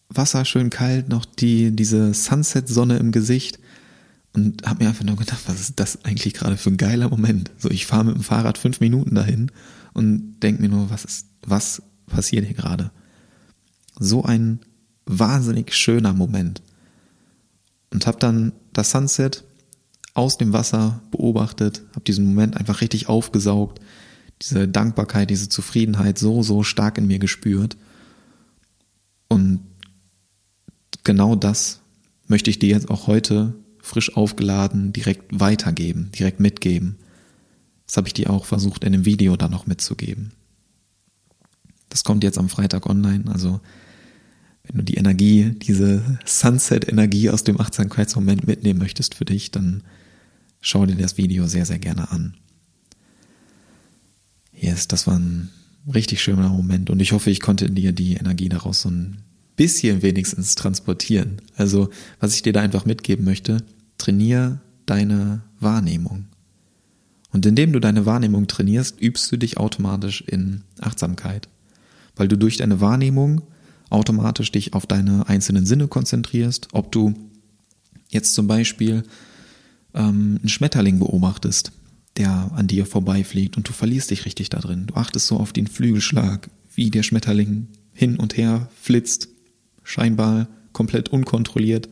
Wasser 0.09 0.45
schön 0.45 0.71
kalt, 0.71 1.09
noch 1.09 1.25
die, 1.25 1.75
diese 1.75 2.11
Sunset-Sonne 2.15 2.97
im 2.97 3.11
Gesicht 3.11 3.59
und 4.33 4.65
habe 4.65 4.83
mir 4.83 4.89
einfach 4.89 5.05
nur 5.05 5.17
gedacht, 5.17 5.43
was 5.45 5.59
ist 5.59 5.79
das 5.79 6.03
eigentlich 6.03 6.33
gerade 6.33 6.57
für 6.57 6.71
ein 6.71 6.77
geiler 6.77 7.09
Moment? 7.09 7.51
So, 7.59 7.69
ich 7.69 7.85
fahre 7.85 8.05
mit 8.05 8.15
dem 8.15 8.23
Fahrrad 8.23 8.57
fünf 8.57 8.79
Minuten 8.79 9.13
dahin 9.13 9.51
und 9.93 10.39
denke 10.39 10.63
mir 10.63 10.69
nur, 10.69 10.89
was 10.89 11.05
ist, 11.05 11.27
was 11.45 11.83
passiert 12.07 12.45
hier 12.45 12.55
gerade? 12.55 12.91
So 13.99 14.23
ein 14.23 14.59
wahnsinnig 15.05 15.73
schöner 15.73 16.13
Moment. 16.13 16.61
Und 17.91 18.07
habe 18.07 18.19
dann 18.19 18.51
das 18.73 18.91
Sunset 18.91 19.43
aus 20.13 20.37
dem 20.37 20.53
Wasser 20.53 21.01
beobachtet, 21.11 21.83
habe 21.91 22.05
diesen 22.05 22.25
Moment 22.25 22.57
einfach 22.57 22.81
richtig 22.81 23.09
aufgesaugt, 23.09 23.79
diese 24.41 24.67
Dankbarkeit, 24.67 25.29
diese 25.29 25.49
Zufriedenheit 25.49 26.17
so, 26.17 26.43
so 26.43 26.63
stark 26.63 26.97
in 26.97 27.07
mir 27.07 27.19
gespürt. 27.19 27.77
Und 29.27 29.61
genau 31.03 31.35
das 31.35 31.81
möchte 32.27 32.49
ich 32.49 32.59
dir 32.59 32.69
jetzt 32.69 32.89
auch 32.89 33.07
heute 33.07 33.53
frisch 33.81 34.15
aufgeladen 34.15 34.93
direkt 34.93 35.39
weitergeben, 35.39 36.11
direkt 36.17 36.39
mitgeben. 36.39 36.97
Das 37.85 37.97
habe 37.97 38.07
ich 38.07 38.13
dir 38.13 38.29
auch 38.29 38.45
versucht 38.45 38.83
in 38.83 38.93
dem 38.93 39.05
Video 39.05 39.37
dann 39.37 39.51
noch 39.51 39.67
mitzugeben. 39.67 40.31
Das 41.95 42.03
kommt 42.03 42.25
jetzt 42.25 42.37
am 42.37 42.49
Freitag 42.49 42.87
online, 42.87 43.23
also 43.31 43.61
wenn 44.63 44.79
du 44.79 44.83
die 44.83 44.95
Energie, 44.95 45.51
diese 45.51 46.19
Sunset-Energie 46.25 47.29
aus 47.29 47.45
dem 47.45 47.57
Achtsamkeitsmoment 47.57 48.45
mitnehmen 48.45 48.79
möchtest 48.79 49.15
für 49.15 49.23
dich, 49.23 49.49
dann 49.51 49.81
schau 50.59 50.85
dir 50.85 50.97
das 50.97 51.15
Video 51.17 51.47
sehr, 51.47 51.65
sehr 51.65 51.79
gerne 51.79 52.11
an. 52.11 52.33
Yes, 54.51 54.89
das 54.89 55.07
war 55.07 55.17
ein 55.17 55.51
richtig 55.93 56.21
schöner 56.21 56.49
Moment 56.49 56.89
und 56.89 56.99
ich 56.99 57.13
hoffe, 57.13 57.29
ich 57.29 57.39
konnte 57.39 57.71
dir 57.71 57.93
die 57.93 58.15
Energie 58.15 58.49
daraus 58.49 58.81
so 58.81 58.89
ein 58.89 59.21
bisschen 59.55 60.01
wenigstens 60.01 60.55
transportieren. 60.55 61.41
Also, 61.55 61.91
was 62.19 62.35
ich 62.35 62.41
dir 62.41 62.51
da 62.51 62.59
einfach 62.59 62.83
mitgeben 62.83 63.23
möchte, 63.23 63.63
trainier 63.97 64.59
deine 64.85 65.43
Wahrnehmung. 65.61 66.25
Und 67.31 67.45
indem 67.45 67.71
du 67.71 67.79
deine 67.79 68.05
Wahrnehmung 68.05 68.47
trainierst, 68.47 68.99
übst 68.99 69.31
du 69.31 69.37
dich 69.37 69.55
automatisch 69.55 70.19
in 70.19 70.63
Achtsamkeit, 70.81 71.47
weil 72.15 72.27
du 72.27 72.37
durch 72.37 72.57
deine 72.57 72.81
Wahrnehmung 72.81 73.41
automatisch 73.89 74.51
dich 74.51 74.73
auf 74.73 74.85
deine 74.85 75.27
einzelnen 75.27 75.65
Sinne 75.65 75.87
konzentrierst, 75.87 76.69
ob 76.73 76.91
du 76.91 77.13
jetzt 78.09 78.33
zum 78.33 78.47
Beispiel 78.47 79.03
ähm, 79.93 80.37
einen 80.39 80.49
Schmetterling 80.49 80.99
beobachtest, 80.99 81.71
der 82.17 82.51
an 82.53 82.67
dir 82.67 82.85
vorbeifliegt 82.85 83.57
und 83.57 83.67
du 83.67 83.73
verlierst 83.73 84.11
dich 84.11 84.25
richtig 84.25 84.49
da 84.49 84.59
drin. 84.59 84.87
Du 84.87 84.95
achtest 84.95 85.27
so 85.27 85.37
auf 85.37 85.53
den 85.53 85.67
Flügelschlag, 85.67 86.49
wie 86.73 86.89
der 86.89 87.03
Schmetterling 87.03 87.67
hin 87.93 88.17
und 88.17 88.37
her 88.37 88.69
flitzt, 88.81 89.29
scheinbar 89.83 90.47
komplett 90.73 91.09
unkontrolliert. 91.09 91.89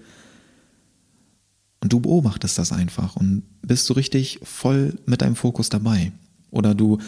Und 1.82 1.92
du 1.92 2.00
beobachtest 2.00 2.58
das 2.58 2.72
einfach 2.72 3.16
und 3.16 3.44
bist 3.62 3.86
so 3.86 3.94
richtig 3.94 4.40
voll 4.44 4.98
mit 5.06 5.22
deinem 5.22 5.36
Fokus 5.36 5.70
dabei. 5.70 6.14
Oder 6.50 6.76
du 6.76 7.00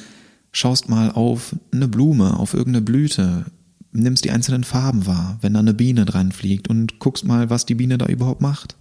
schaust 0.56 0.88
mal 0.88 1.12
auf 1.12 1.54
eine 1.74 1.90
Blume, 1.90 2.40
auf 2.40 2.54
irgendeine 2.54 2.86
Blüte, 2.86 3.46
nimmst 3.92 4.24
die 4.24 4.32
einzelnen 4.32 4.64
Farben 4.64 5.06
wahr, 5.06 5.38
wenn 5.42 5.54
da 5.54 5.60
eine 5.60 5.74
Biene 5.74 6.06
dran 6.06 6.32
fliegt 6.32 6.70
und 6.70 6.98
guckst 7.00 7.26
mal, 7.26 7.50
was 7.50 7.66
die 7.66 7.76
Biene 7.76 7.98
da 7.98 8.06
überhaupt 8.06 8.40
macht. 8.40 8.78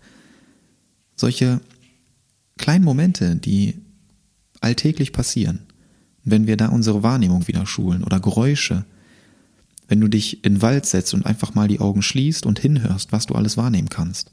Solche 1.16 1.60
kleinen 2.58 2.84
Momente, 2.84 3.34
die 3.34 3.74
alltäglich 4.60 5.12
passieren, 5.12 5.66
wenn 6.22 6.46
wir 6.46 6.56
da 6.56 6.68
unsere 6.68 7.02
Wahrnehmung 7.02 7.48
wieder 7.48 7.66
schulen 7.66 8.04
oder 8.04 8.20
Geräusche, 8.20 8.84
wenn 9.88 10.00
du 10.00 10.06
dich 10.06 10.44
in 10.44 10.54
den 10.54 10.62
Wald 10.62 10.86
setzt 10.86 11.12
und 11.12 11.26
einfach 11.26 11.54
mal 11.54 11.66
die 11.66 11.80
Augen 11.80 12.02
schließt 12.02 12.46
und 12.46 12.60
hinhörst, 12.60 13.10
was 13.10 13.26
du 13.26 13.34
alles 13.34 13.56
wahrnehmen 13.56 13.88
kannst. 13.88 14.30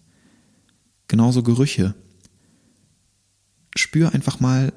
Genauso 1.08 1.42
Gerüche. 1.42 1.96
Spür 3.76 4.14
einfach 4.14 4.40
mal, 4.40 4.74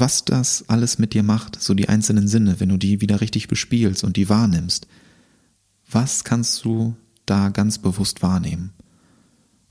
was 0.00 0.24
das 0.24 0.68
alles 0.68 0.98
mit 0.98 1.14
dir 1.14 1.22
macht, 1.22 1.60
so 1.60 1.74
die 1.74 1.88
einzelnen 1.88 2.28
Sinne, 2.28 2.60
wenn 2.60 2.68
du 2.68 2.76
die 2.76 3.00
wieder 3.00 3.20
richtig 3.20 3.48
bespielst 3.48 4.04
und 4.04 4.16
die 4.16 4.28
wahrnimmst. 4.28 4.86
Was 5.90 6.24
kannst 6.24 6.64
du 6.64 6.96
da 7.26 7.48
ganz 7.48 7.78
bewusst 7.78 8.22
wahrnehmen? 8.22 8.72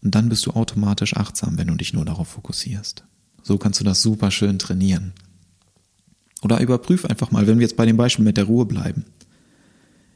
Und 0.02 0.16
dann 0.16 0.30
bist 0.30 0.46
du 0.46 0.52
automatisch 0.52 1.16
achtsam, 1.16 1.58
wenn 1.58 1.68
du 1.68 1.76
dich 1.76 1.94
nur 1.94 2.06
darauf 2.06 2.28
fokussierst. 2.28 3.04
So 3.42 3.58
kannst 3.58 3.80
du 3.80 3.84
das 3.84 4.02
super 4.02 4.32
schön 4.32 4.60
trainieren. 4.60 5.14
Oder 6.42 6.60
überprüf 6.60 7.06
einfach 7.06 7.32
mal, 7.32 7.48
wenn 7.48 7.58
wir 7.58 7.64
jetzt 7.64 7.78
bei 7.78 7.86
dem 7.86 7.98
Beispiel 7.98 8.26
mit 8.26 8.38
der 8.38 8.44
Ruhe 8.46 8.66
bleiben. 8.66 9.06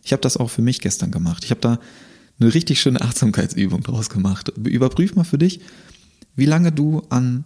Ich 0.04 0.12
habe 0.12 0.22
das 0.22 0.38
auch 0.38 0.50
für 0.50 0.62
mich 0.62 0.80
gestern 0.80 1.12
gemacht. 1.12 1.43
Ich 1.43 1.52
habe 1.52 1.62
da 1.62 1.80
eine 2.39 2.54
richtig 2.54 2.80
schöne 2.80 3.02
Achtsamkeitsübung 3.02 3.82
draus 3.82 4.10
gemacht. 4.10 4.50
Überprüf 4.63 5.15
mal 5.15 5.24
für 5.24 5.38
dich, 5.38 5.60
wie 6.36 6.45
lange 6.45 6.72
du 6.72 7.02
an 7.10 7.43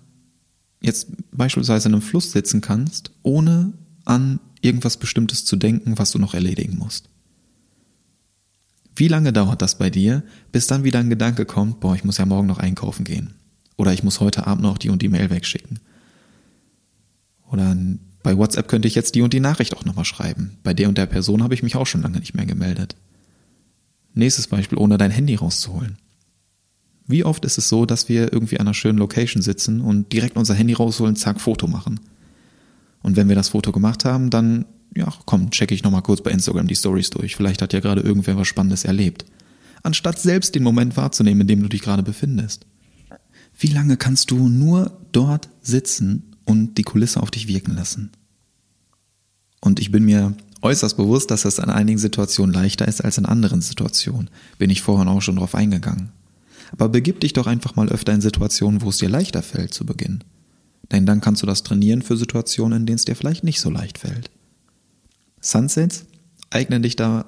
jetzt 0.84 1.08
beispielsweise 1.32 1.88
in 1.88 1.96
einem 1.96 2.02
Fluss 2.02 2.32
sitzen 2.32 2.62
kannst, 2.62 3.12
ohne 3.24 3.74
an 4.06 4.40
irgendwas 4.62 4.98
Bestimmtes 4.98 5.46
zu 5.46 5.56
denken, 5.56 5.98
was 5.98 6.12
du 6.12 6.20
noch 6.20 6.34
erledigen 6.34 6.78
musst. 6.78 7.10
Wie 8.96 9.08
lange 9.08 9.34
dauert 9.34 9.62
das 9.62 9.78
bei 9.78 9.90
dir, 9.90 10.24
bis 10.52 10.68
dann 10.68 10.84
wieder 10.84 11.00
ein 11.00 11.10
Gedanke 11.10 11.46
kommt, 11.46 11.80
boah, 11.80 11.96
ich 11.96 12.04
muss 12.04 12.18
ja 12.18 12.26
morgen 12.26 12.48
noch 12.48 12.60
einkaufen 12.60 13.04
gehen. 13.06 13.34
Oder 13.76 13.92
ich 13.94 14.04
muss 14.04 14.20
heute 14.20 14.46
Abend 14.46 14.62
noch 14.62 14.78
die 14.78 14.90
und 14.90 15.02
die 15.02 15.10
Mail 15.10 15.32
wegschicken. 15.32 15.80
Oder 17.50 17.76
bei 18.22 18.38
WhatsApp 18.38 18.68
könnte 18.68 18.88
ich 18.88 18.96
jetzt 18.96 19.16
die 19.16 19.22
und 19.22 19.34
die 19.34 19.40
Nachricht 19.40 19.76
auch 19.76 19.86
nochmal 19.86 20.06
schreiben. 20.06 20.58
Bei 20.64 20.74
der 20.74 20.90
und 20.90 20.98
der 20.98 21.08
Person 21.08 21.42
habe 21.42 21.54
ich 21.56 21.64
mich 21.64 21.76
auch 21.76 21.88
schon 21.88 22.04
lange 22.04 22.20
nicht 22.20 22.36
mehr 22.36 22.46
gemeldet. 22.46 22.96
Nächstes 24.14 24.48
Beispiel, 24.48 24.78
ohne 24.78 24.98
dein 24.98 25.12
Handy 25.12 25.36
rauszuholen. 25.36 25.98
Wie 27.06 27.26
oft 27.26 27.44
ist 27.46 27.58
es 27.58 27.70
so, 27.70 27.86
dass 27.86 28.08
wir 28.08 28.32
irgendwie 28.32 28.60
an 28.60 28.68
einer 28.68 28.74
schönen 28.74 28.98
Location 28.98 29.42
sitzen 29.42 29.82
und 29.82 30.12
direkt 30.14 30.38
unser 30.38 30.54
Handy 30.54 30.74
rausholen, 30.74 31.16
zack, 31.16 31.42
Foto 31.42 31.68
machen? 31.68 32.00
Und 33.02 33.18
wenn 33.18 33.28
wir 33.28 33.36
das 33.36 33.50
Foto 33.50 33.72
gemacht 33.74 34.06
haben, 34.06 34.30
dann, 34.30 34.66
ja, 34.96 35.12
komm, 35.26 35.52
checke 35.52 35.76
ich 35.76 35.84
nochmal 35.84 36.02
kurz 36.02 36.22
bei 36.22 36.32
Instagram 36.32 36.68
die 36.68 36.76
Stories 36.76 37.10
durch. 37.10 37.36
Vielleicht 37.36 37.62
hat 37.62 37.74
ja 37.74 37.82
gerade 37.82 38.02
irgendwer 38.02 38.38
was 38.38 38.48
Spannendes 38.48 38.86
erlebt. 38.86 39.26
anstatt 39.84 40.18
selbst 40.18 40.56
den 40.56 40.64
Moment 40.64 40.98
wahrzunehmen, 40.98 41.42
in 41.42 41.48
dem 41.48 41.62
du 41.62 41.70
dich 41.70 41.82
gerade 41.82 42.04
befindest. 42.04 42.66
Wie 43.60 43.68
lange 43.68 43.98
kannst 43.98 44.32
du 44.32 44.50
nur 44.50 44.98
dort 45.12 45.50
sitzen 45.62 46.36
und 46.46 46.78
die 46.78 46.84
Kulisse 46.84 47.22
auf 47.22 47.30
dich 47.30 47.48
wirken 47.48 47.76
lassen? 47.76 48.12
Und 49.62 49.80
ich 49.80 49.92
bin 49.92 50.04
mir 50.04 50.36
äußerst 50.62 50.98
bewusst, 50.98 51.30
dass 51.30 51.44
das 51.44 51.60
in 51.60 51.70
einigen 51.70 52.00
Situationen 52.00 52.54
leichter 52.54 52.88
ist 52.88 53.02
als 53.02 53.18
in 53.18 53.26
anderen 53.26 53.62
Situationen. 53.62 54.30
Bin 54.58 54.70
ich 54.70 54.82
vorhin 54.82 55.08
auch 55.08 55.22
schon 55.22 55.36
drauf 55.36 55.54
eingegangen. 55.56 56.10
Aber 56.74 56.90
begib 56.90 57.20
dich 57.20 57.34
doch 57.34 57.48
einfach 57.48 57.76
mal 57.76 57.90
öfter 57.90 58.14
in 58.14 58.22
Situationen, 58.22 58.82
wo 58.82 58.90
es 58.90 58.98
dir 58.98 59.10
leichter 59.10 59.42
fällt 59.42 59.74
zu 59.74 59.86
Beginn. 59.86 60.24
Denn 60.92 61.06
dann 61.06 61.22
kannst 61.22 61.42
du 61.42 61.46
das 61.46 61.64
trainieren 61.64 62.02
für 62.02 62.18
Situationen, 62.18 62.82
in 62.82 62.86
denen 62.86 62.98
es 62.98 63.06
dir 63.06 63.16
vielleicht 63.16 63.44
nicht 63.44 63.62
so 63.62 63.70
leicht 63.70 64.00
fällt. 64.00 64.30
Sunsets 65.40 66.06
eignen 66.50 66.82
dich 66.84 66.96
da 66.96 67.26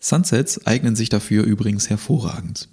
Sunsets 0.00 0.66
eignen 0.66 0.96
sich 0.96 1.08
dafür 1.08 1.44
übrigens 1.44 1.90
hervorragend. 1.90 2.68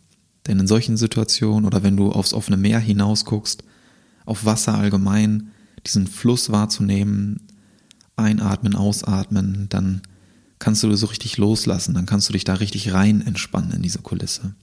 Denn 0.48 0.60
in 0.60 0.68
solchen 0.68 0.96
Situationen 0.96 1.66
oder 1.66 1.84
wenn 1.84 1.98
du 1.98 2.12
aufs 2.12 2.34
offene 2.34 2.58
Meer 2.58 2.80
hinaus 2.80 3.26
guckst, 3.26 3.64
auf 4.26 4.46
Wasser 4.46 4.76
allgemein, 4.76 5.52
diesen 5.86 6.08
Fluss 6.08 6.52
wahrzunehmen, 6.52 7.42
einatmen, 8.16 8.76
ausatmen, 8.76 9.68
dann 9.70 10.02
kannst 10.60 10.84
du 10.84 10.96
so 10.96 11.08
richtig 11.08 11.38
loslassen, 11.38 11.93
dann 11.93 12.06
kannst 12.06 12.30
du 12.30 12.34
dich 12.34 12.43
da 12.43 12.56
richtig 12.56 12.93
rein 12.93 13.22
entspannen 13.22 13.72
in 13.72 13.82
diese 13.82 14.00
Kulisse. 14.00 14.56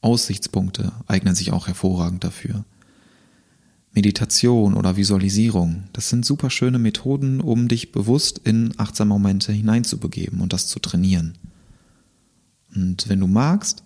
Aussichtspunkte 0.00 0.92
eignen 1.06 1.34
sich 1.34 1.52
auch 1.52 1.66
hervorragend 1.66 2.24
dafür. 2.24 2.64
Meditation 3.92 4.74
oder 4.74 4.96
Visualisierung, 4.96 5.84
das 5.92 6.08
sind 6.08 6.24
super 6.24 6.50
schöne 6.50 6.78
Methoden, 6.78 7.40
um 7.40 7.68
dich 7.68 7.90
bewusst 7.90 8.38
in 8.44 8.74
achtsame 8.78 9.14
Momente 9.14 9.52
hineinzubegeben 9.52 10.40
und 10.40 10.52
das 10.52 10.68
zu 10.68 10.78
trainieren. 10.78 11.36
Und 12.74 13.08
wenn 13.08 13.20
du 13.20 13.26
magst, 13.26 13.82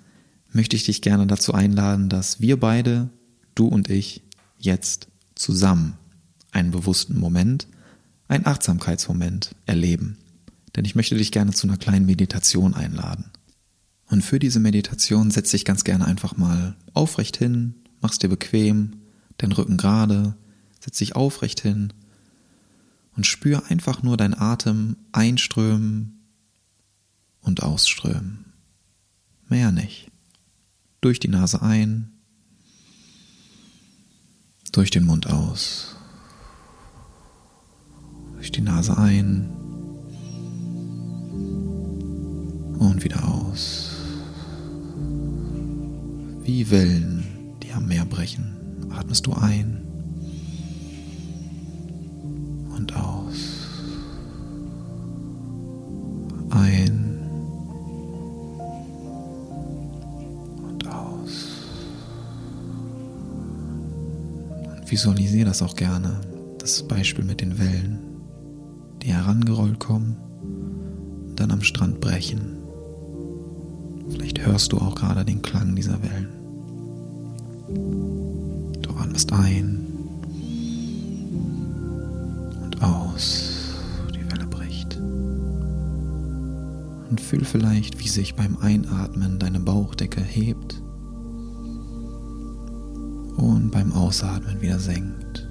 möchte 0.52 0.76
ich 0.76 0.84
dich 0.84 1.02
gerne 1.02 1.26
dazu 1.26 1.54
einladen, 1.54 2.08
dass 2.08 2.40
wir 2.40 2.58
beide, 2.60 3.08
du 3.54 3.66
und 3.68 3.88
ich, 3.88 4.22
jetzt 4.58 5.08
zusammen 5.34 5.94
einen 6.50 6.72
bewussten 6.72 7.18
Moment, 7.18 7.66
einen 8.28 8.46
Achtsamkeitsmoment 8.46 9.54
erleben. 9.66 10.18
Denn 10.76 10.84
ich 10.84 10.94
möchte 10.94 11.16
dich 11.16 11.32
gerne 11.32 11.52
zu 11.52 11.66
einer 11.66 11.76
kleinen 11.76 12.06
Meditation 12.06 12.74
einladen. 12.74 13.30
Und 14.06 14.22
für 14.22 14.38
diese 14.38 14.60
Meditation 14.60 15.30
setz 15.30 15.50
dich 15.50 15.64
ganz 15.64 15.84
gerne 15.84 16.04
einfach 16.06 16.36
mal 16.36 16.76
aufrecht 16.92 17.36
hin, 17.36 17.74
mach's 18.00 18.18
dir 18.18 18.28
bequem, 18.28 18.92
den 19.40 19.52
Rücken 19.52 19.76
gerade, 19.76 20.36
setz 20.80 20.98
dich 20.98 21.16
aufrecht 21.16 21.60
hin 21.60 21.92
und 23.16 23.26
spür 23.26 23.64
einfach 23.70 24.02
nur 24.02 24.16
dein 24.16 24.38
Atem 24.38 24.96
einströmen 25.12 26.20
und 27.40 27.62
ausströmen. 27.62 28.52
Mehr 29.48 29.72
nicht. 29.72 30.10
Durch 31.00 31.18
die 31.18 31.28
Nase 31.28 31.62
ein, 31.62 32.10
durch 34.72 34.90
den 34.90 35.04
Mund 35.04 35.26
aus. 35.26 35.96
Durch 38.34 38.52
die 38.52 38.62
Nase 38.62 38.96
ein 38.96 39.61
und 42.86 43.04
wieder 43.04 43.22
aus. 43.24 43.90
Wie 46.42 46.70
Wellen, 46.70 47.24
die 47.62 47.72
am 47.72 47.86
Meer 47.86 48.04
brechen, 48.04 48.56
atmest 48.90 49.26
du 49.26 49.32
ein 49.32 49.82
und 52.76 52.96
aus. 52.96 53.68
Ein 56.50 57.12
visualisiere 64.92 65.46
das 65.46 65.62
auch 65.62 65.74
gerne, 65.74 66.20
das 66.58 66.82
Beispiel 66.86 67.24
mit 67.24 67.40
den 67.40 67.58
Wellen, 67.58 67.98
die 69.00 69.14
herangerollt 69.14 69.80
kommen 69.80 70.16
und 71.30 71.40
dann 71.40 71.50
am 71.50 71.62
Strand 71.62 71.98
brechen. 71.98 72.61
Vielleicht 74.12 74.44
hörst 74.44 74.72
du 74.72 74.78
auch 74.78 74.94
gerade 74.94 75.24
den 75.24 75.42
Klang 75.42 75.74
dieser 75.74 75.98
Wellen. 76.02 76.28
Du 78.82 78.90
atmest 78.90 79.32
ein 79.32 79.86
und 82.62 82.82
aus, 82.82 83.74
die 84.14 84.30
Welle 84.30 84.46
bricht. 84.46 84.96
Und 87.10 87.20
fühl 87.20 87.44
vielleicht, 87.44 87.98
wie 87.98 88.08
sich 88.08 88.34
beim 88.34 88.56
Einatmen 88.58 89.38
deine 89.38 89.60
Bauchdecke 89.60 90.20
hebt 90.20 90.82
und 93.36 93.70
beim 93.70 93.92
Ausatmen 93.92 94.60
wieder 94.60 94.78
senkt. 94.78 95.48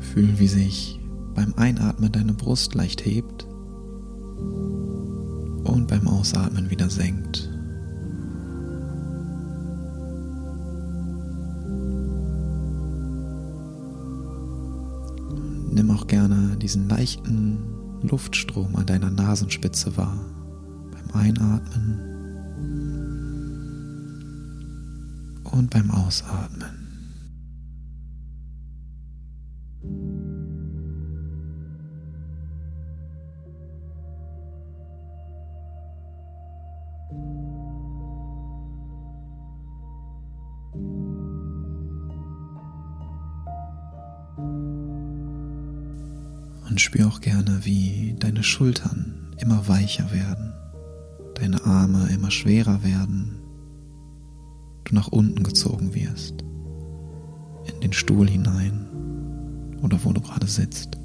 Fühl, 0.00 0.38
wie 0.38 0.48
sich 0.48 1.01
beim 1.34 1.54
Einatmen 1.56 2.12
deine 2.12 2.32
Brust 2.32 2.74
leicht 2.74 3.04
hebt 3.04 3.44
und 5.64 5.86
beim 5.88 6.06
Ausatmen 6.06 6.70
wieder 6.70 6.90
senkt. 6.90 7.48
Nimm 15.70 15.90
auch 15.90 16.06
gerne 16.06 16.56
diesen 16.58 16.88
leichten 16.88 17.58
Luftstrom 18.02 18.76
an 18.76 18.86
deiner 18.86 19.10
Nasenspitze 19.10 19.96
wahr. 19.96 20.18
Einatmen 21.12 22.00
und 25.44 25.70
beim 25.70 25.90
Ausatmen. 25.90 26.81
Spür 46.82 47.08
auch 47.08 47.20
gerne, 47.20 47.60
wie 47.62 48.16
deine 48.18 48.42
Schultern 48.42 49.34
immer 49.38 49.68
weicher 49.68 50.10
werden 50.12 50.52
deine 51.42 51.64
Arme 51.64 52.08
immer 52.14 52.30
schwerer 52.30 52.84
werden, 52.84 53.40
du 54.84 54.94
nach 54.94 55.08
unten 55.08 55.42
gezogen 55.42 55.92
wirst, 55.92 56.44
in 57.72 57.80
den 57.80 57.92
Stuhl 57.92 58.28
hinein 58.28 58.86
oder 59.82 59.98
wo 60.04 60.12
du 60.12 60.20
gerade 60.20 60.46
sitzt. 60.46 60.98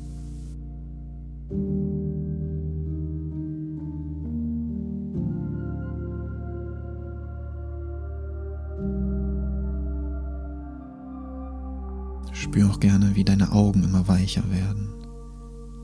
Spür 12.32 12.70
auch 12.70 12.80
gerne, 12.80 13.16
wie 13.16 13.24
deine 13.24 13.52
Augen 13.52 13.84
immer 13.84 14.08
weicher 14.08 14.44
werden, 14.52 14.90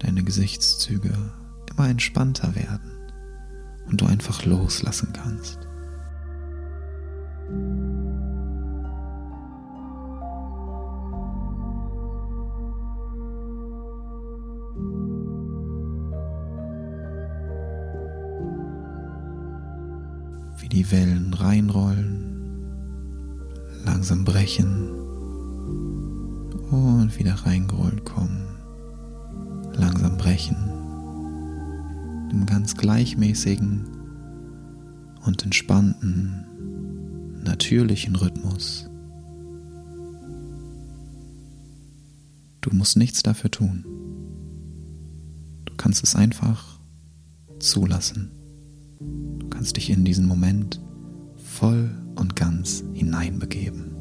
deine 0.03 0.23
Gesichtszüge 0.23 1.13
immer 1.71 1.89
entspannter 1.89 2.55
werden 2.55 2.91
und 3.87 4.01
du 4.01 4.05
einfach 4.05 4.45
loslassen 4.45 5.13
kannst. 5.13 5.59
Wie 20.59 20.69
die 20.69 20.91
Wellen 20.91 21.33
reinrollen, 21.33 22.65
langsam 23.85 24.23
brechen 24.23 24.89
und 26.71 27.17
wieder 27.17 27.35
reingerollt 27.45 28.05
kommen, 28.05 28.42
langsam 29.75 30.17
brechen 30.17 30.73
im 32.33 32.45
ganz 32.47 32.75
gleichmäßigen 32.75 33.85
und 35.23 35.43
entspannten, 35.43 36.45
natürlichen 37.43 38.15
Rhythmus. 38.15 38.89
Du 42.61 42.75
musst 42.75 42.97
nichts 42.97 43.21
dafür 43.21 43.51
tun. 43.51 43.85
Du 45.65 45.73
kannst 45.77 46.03
es 46.03 46.15
einfach 46.15 46.79
zulassen. 47.59 48.31
Du 49.39 49.47
kannst 49.49 49.77
dich 49.77 49.89
in 49.89 50.03
diesen 50.03 50.27
Moment 50.27 50.81
voll 51.35 51.91
und 52.15 52.35
ganz 52.35 52.83
hineinbegeben. 52.93 53.92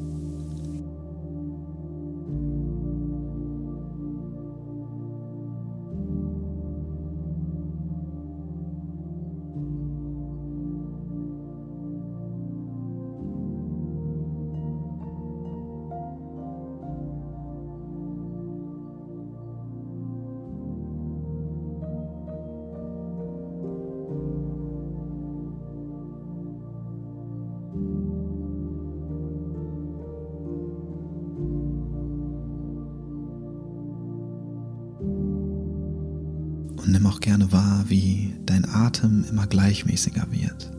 Gleichmäßiger 39.83 40.25
wird, 40.31 40.71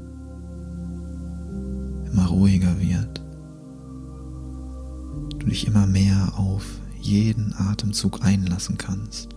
immer 2.11 2.27
ruhiger 2.27 2.81
wird, 2.81 3.23
du 5.39 5.47
dich 5.47 5.67
immer 5.67 5.87
mehr 5.87 6.33
auf 6.37 6.65
jeden 7.01 7.55
Atemzug 7.55 8.25
einlassen 8.25 8.79
kannst. 8.79 9.35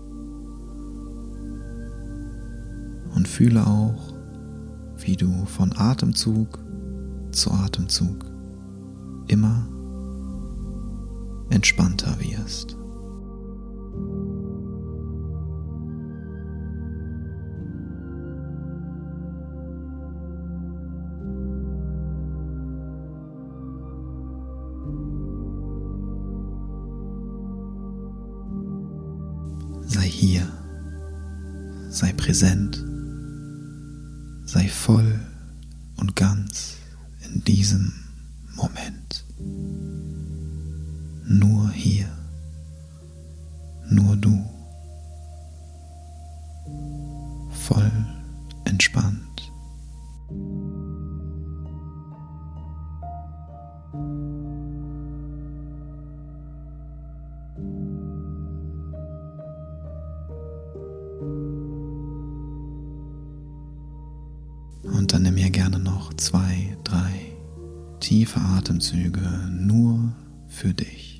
Und 3.15 3.27
fühle 3.27 3.65
auch, 3.65 4.13
wie 4.97 5.15
du 5.15 5.45
von 5.45 5.75
Atemzug 5.75 6.59
zu 7.31 7.51
Atemzug 7.51 8.25
immer 9.27 9.67
entspannter 11.49 12.15
wirst. 12.19 12.77
Sei 31.97 32.13
präsent, 32.13 32.66
Atemzüge 68.67 69.21
nur 69.49 70.11
für 70.49 70.73
dich. 70.73 71.16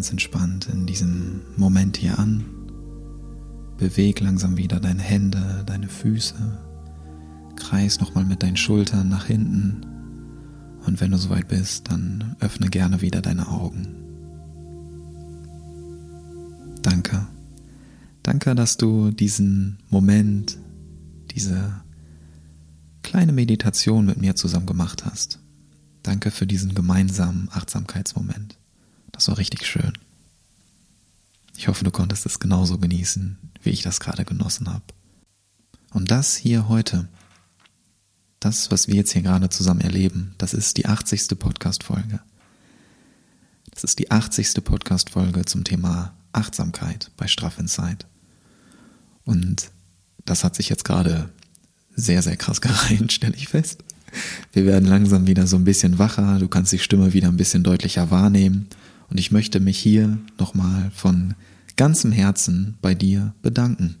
Ganz 0.00 0.10
entspannt 0.12 0.66
in 0.72 0.86
diesem 0.86 1.42
Moment 1.58 1.98
hier 1.98 2.18
an. 2.18 2.42
Beweg 3.76 4.20
langsam 4.20 4.56
wieder 4.56 4.80
deine 4.80 5.02
Hände, 5.02 5.62
deine 5.66 5.88
Füße. 5.88 6.36
Kreis 7.54 8.00
nochmal 8.00 8.24
mit 8.24 8.42
deinen 8.42 8.56
Schultern 8.56 9.10
nach 9.10 9.26
hinten. 9.26 9.84
Und 10.86 11.02
wenn 11.02 11.10
du 11.10 11.18
soweit 11.18 11.48
bist, 11.48 11.90
dann 11.90 12.34
öffne 12.40 12.70
gerne 12.70 13.02
wieder 13.02 13.20
deine 13.20 13.48
Augen. 13.48 13.88
Danke. 16.80 17.26
Danke, 18.22 18.54
dass 18.54 18.78
du 18.78 19.10
diesen 19.10 19.80
Moment, 19.90 20.56
diese 21.32 21.82
kleine 23.02 23.32
Meditation 23.32 24.06
mit 24.06 24.16
mir 24.16 24.34
zusammen 24.34 24.64
gemacht 24.64 25.04
hast. 25.04 25.40
Danke 26.02 26.30
für 26.30 26.46
diesen 26.46 26.74
gemeinsamen 26.74 27.50
Achtsamkeitsmoment. 27.52 28.59
Das 29.20 29.28
war 29.28 29.36
richtig 29.36 29.66
schön. 29.66 29.92
Ich 31.58 31.68
hoffe, 31.68 31.84
du 31.84 31.90
konntest 31.90 32.24
es 32.24 32.40
genauso 32.40 32.78
genießen, 32.78 33.36
wie 33.62 33.68
ich 33.68 33.82
das 33.82 34.00
gerade 34.00 34.24
genossen 34.24 34.72
habe. 34.72 34.82
Und 35.90 36.10
das 36.10 36.36
hier 36.36 36.68
heute, 36.70 37.06
das, 38.38 38.70
was 38.70 38.88
wir 38.88 38.94
jetzt 38.94 39.12
hier 39.12 39.20
gerade 39.20 39.50
zusammen 39.50 39.82
erleben, 39.82 40.34
das 40.38 40.54
ist 40.54 40.78
die 40.78 40.86
80. 40.86 41.38
Podcast-Folge. 41.38 42.20
Das 43.72 43.84
ist 43.84 43.98
die 43.98 44.10
80. 44.10 44.64
Podcast-Folge 44.64 45.44
zum 45.44 45.64
Thema 45.64 46.14
Achtsamkeit 46.32 47.10
bei 47.18 47.26
Straff 47.26 47.58
Inside. 47.58 48.06
Und 49.26 49.70
das 50.24 50.44
hat 50.44 50.56
sich 50.56 50.70
jetzt 50.70 50.86
gerade 50.86 51.28
sehr, 51.94 52.22
sehr 52.22 52.38
krass 52.38 52.60
gereiht, 52.62 53.12
stelle 53.12 53.36
ich 53.36 53.48
fest. 53.48 53.84
Wir 54.54 54.64
werden 54.64 54.88
langsam 54.88 55.26
wieder 55.26 55.46
so 55.46 55.56
ein 55.56 55.64
bisschen 55.64 55.98
wacher, 55.98 56.38
du 56.38 56.48
kannst 56.48 56.72
die 56.72 56.78
Stimme 56.78 57.12
wieder 57.12 57.28
ein 57.28 57.36
bisschen 57.36 57.62
deutlicher 57.62 58.10
wahrnehmen 58.10 58.70
und 59.10 59.18
ich 59.18 59.30
möchte 59.30 59.60
mich 59.60 59.78
hier 59.78 60.18
nochmal 60.38 60.90
von 60.94 61.34
ganzem 61.76 62.12
Herzen 62.12 62.76
bei 62.80 62.94
dir 62.94 63.34
bedanken. 63.42 63.96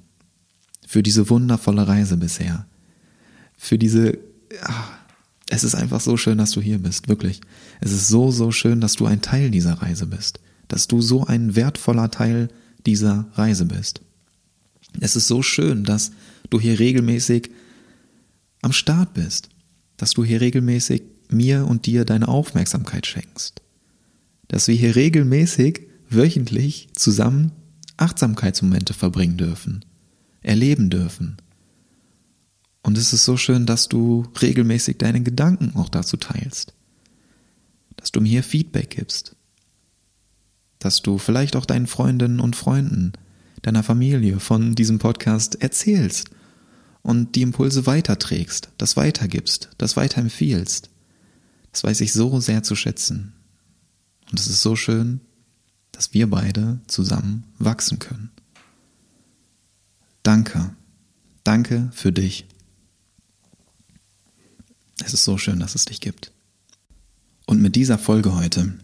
Für 0.86 1.02
diese 1.02 1.28
wundervolle 1.30 1.86
Reise 1.86 2.16
bisher. 2.16 2.66
Für 3.56 3.78
diese, 3.78 4.18
ach, 4.62 4.92
es 5.48 5.64
ist 5.64 5.74
einfach 5.74 6.00
so 6.00 6.16
schön, 6.16 6.38
dass 6.38 6.52
du 6.52 6.60
hier 6.60 6.78
bist, 6.78 7.08
wirklich. 7.08 7.40
Es 7.80 7.92
ist 7.92 8.08
so, 8.08 8.30
so 8.30 8.52
schön, 8.52 8.80
dass 8.80 8.94
du 8.94 9.06
ein 9.06 9.20
Teil 9.20 9.50
dieser 9.50 9.74
Reise 9.74 10.06
bist. 10.06 10.40
Dass 10.68 10.88
du 10.88 11.00
so 11.00 11.26
ein 11.26 11.56
wertvoller 11.56 12.10
Teil 12.10 12.48
dieser 12.86 13.26
Reise 13.34 13.66
bist. 13.66 14.00
Es 15.00 15.16
ist 15.16 15.28
so 15.28 15.42
schön, 15.42 15.84
dass 15.84 16.12
du 16.50 16.60
hier 16.60 16.78
regelmäßig 16.78 17.50
am 18.62 18.72
Start 18.72 19.14
bist 19.14 19.50
dass 20.00 20.14
du 20.14 20.24
hier 20.24 20.40
regelmäßig 20.40 21.02
mir 21.28 21.66
und 21.66 21.84
dir 21.84 22.06
deine 22.06 22.28
Aufmerksamkeit 22.28 23.06
schenkst. 23.06 23.59
Dass 24.50 24.66
wir 24.66 24.74
hier 24.74 24.96
regelmäßig, 24.96 25.82
wöchentlich 26.08 26.88
zusammen 26.94 27.52
Achtsamkeitsmomente 27.98 28.94
verbringen 28.94 29.36
dürfen, 29.36 29.84
erleben 30.42 30.90
dürfen. 30.90 31.36
Und 32.82 32.98
es 32.98 33.12
ist 33.12 33.24
so 33.24 33.36
schön, 33.36 33.64
dass 33.64 33.86
du 33.86 34.26
regelmäßig 34.42 34.98
deine 34.98 35.22
Gedanken 35.22 35.76
auch 35.76 35.88
dazu 35.88 36.16
teilst. 36.16 36.74
Dass 37.94 38.10
du 38.10 38.20
mir 38.20 38.28
hier 38.28 38.42
Feedback 38.42 38.90
gibst. 38.90 39.36
Dass 40.80 41.00
du 41.00 41.18
vielleicht 41.18 41.54
auch 41.54 41.64
deinen 41.64 41.86
Freundinnen 41.86 42.40
und 42.40 42.56
Freunden, 42.56 43.12
deiner 43.62 43.84
Familie 43.84 44.40
von 44.40 44.74
diesem 44.74 44.98
Podcast 44.98 45.62
erzählst 45.62 46.30
und 47.02 47.36
die 47.36 47.42
Impulse 47.42 47.86
weiterträgst, 47.86 48.70
das 48.78 48.96
weitergibst, 48.96 49.68
das 49.78 49.96
weiterempfiehlst. 49.96 50.90
Das 51.70 51.84
weiß 51.84 52.00
ich 52.00 52.12
so 52.12 52.40
sehr 52.40 52.64
zu 52.64 52.74
schätzen. 52.74 53.34
Und 54.30 54.38
es 54.38 54.46
ist 54.46 54.62
so 54.62 54.76
schön, 54.76 55.20
dass 55.92 56.14
wir 56.14 56.30
beide 56.30 56.80
zusammen 56.86 57.44
wachsen 57.58 57.98
können. 57.98 58.30
Danke. 60.22 60.74
Danke 61.44 61.90
für 61.92 62.12
dich. 62.12 62.46
Es 65.04 65.14
ist 65.14 65.24
so 65.24 65.38
schön, 65.38 65.60
dass 65.60 65.74
es 65.74 65.86
dich 65.86 66.00
gibt. 66.00 66.32
Und 67.46 67.60
mit 67.60 67.74
dieser 67.74 67.98
Folge 67.98 68.34
heute, 68.34 68.74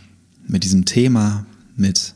mit 0.47 0.65
diesem 0.65 0.85
Thema, 0.85 1.47
mit 1.77 2.15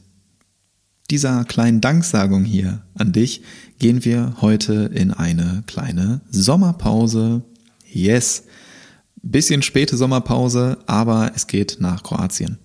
dieser 1.10 1.44
kleinen 1.44 1.80
Danksagung 1.80 2.44
hier 2.44 2.82
an 2.94 3.12
dich 3.12 3.42
gehen 3.78 4.04
wir 4.04 4.36
heute 4.40 4.90
in 4.94 5.12
eine 5.12 5.62
kleine 5.66 6.20
Sommerpause. 6.30 7.42
Yes. 7.86 8.44
Bisschen 9.22 9.62
späte 9.62 9.96
Sommerpause, 9.96 10.78
aber 10.86 11.32
es 11.34 11.46
geht 11.46 11.76
nach 11.80 12.02
Kroatien. 12.02 12.58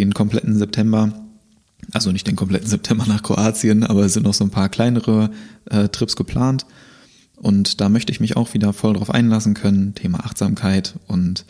Den 0.00 0.14
kompletten 0.14 0.56
September, 0.56 1.12
also 1.92 2.10
nicht 2.10 2.26
den 2.26 2.34
kompletten 2.34 2.66
September 2.70 3.04
nach 3.06 3.22
Kroatien, 3.22 3.84
aber 3.84 4.06
es 4.06 4.14
sind 4.14 4.22
noch 4.22 4.32
so 4.32 4.44
ein 4.44 4.50
paar 4.50 4.70
kleinere 4.70 5.30
äh, 5.66 5.88
Trips 5.90 6.16
geplant. 6.16 6.64
Und 7.36 7.82
da 7.82 7.90
möchte 7.90 8.10
ich 8.10 8.18
mich 8.18 8.34
auch 8.34 8.54
wieder 8.54 8.72
voll 8.72 8.94
drauf 8.94 9.10
einlassen 9.10 9.52
können, 9.52 9.94
Thema 9.94 10.24
Achtsamkeit 10.24 10.94
und 11.06 11.44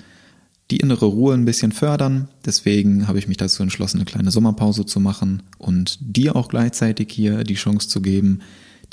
die 0.73 0.79
innere 0.79 1.07
Ruhe 1.07 1.35
ein 1.35 1.45
bisschen 1.45 1.71
fördern. 1.71 2.29
Deswegen 2.45 3.07
habe 3.07 3.21
ich 3.21 3.29
mich 3.29 3.37
dazu 3.37 3.63
entschlossen, 3.63 3.99
eine 3.99 4.05
kleine 4.05 4.33
Sommerpause 4.33 4.85
zu 4.85 4.99
machen 4.99 5.45
und 5.59 5.99
dir 6.01 6.35
auch 6.35 6.49
gleichzeitig 6.49 7.13
hier 7.13 7.45
die 7.45 7.55
Chance 7.55 7.89
zu 7.89 8.03
geben, 8.03 8.41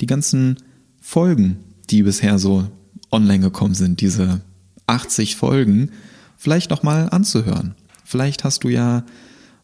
die 0.00 0.06
ganzen 0.06 0.58
Folgen, 1.00 1.56
die 1.90 2.04
bisher 2.04 2.38
so 2.38 2.68
online 3.10 3.42
gekommen 3.42 3.74
sind, 3.74 4.00
diese 4.00 4.40
80 4.86 5.34
Folgen, 5.34 5.90
vielleicht 6.36 6.70
nochmal 6.70 7.08
anzuhören. 7.10 7.74
Vielleicht 8.04 8.44
hast 8.44 8.62
du 8.62 8.68
ja 8.68 9.04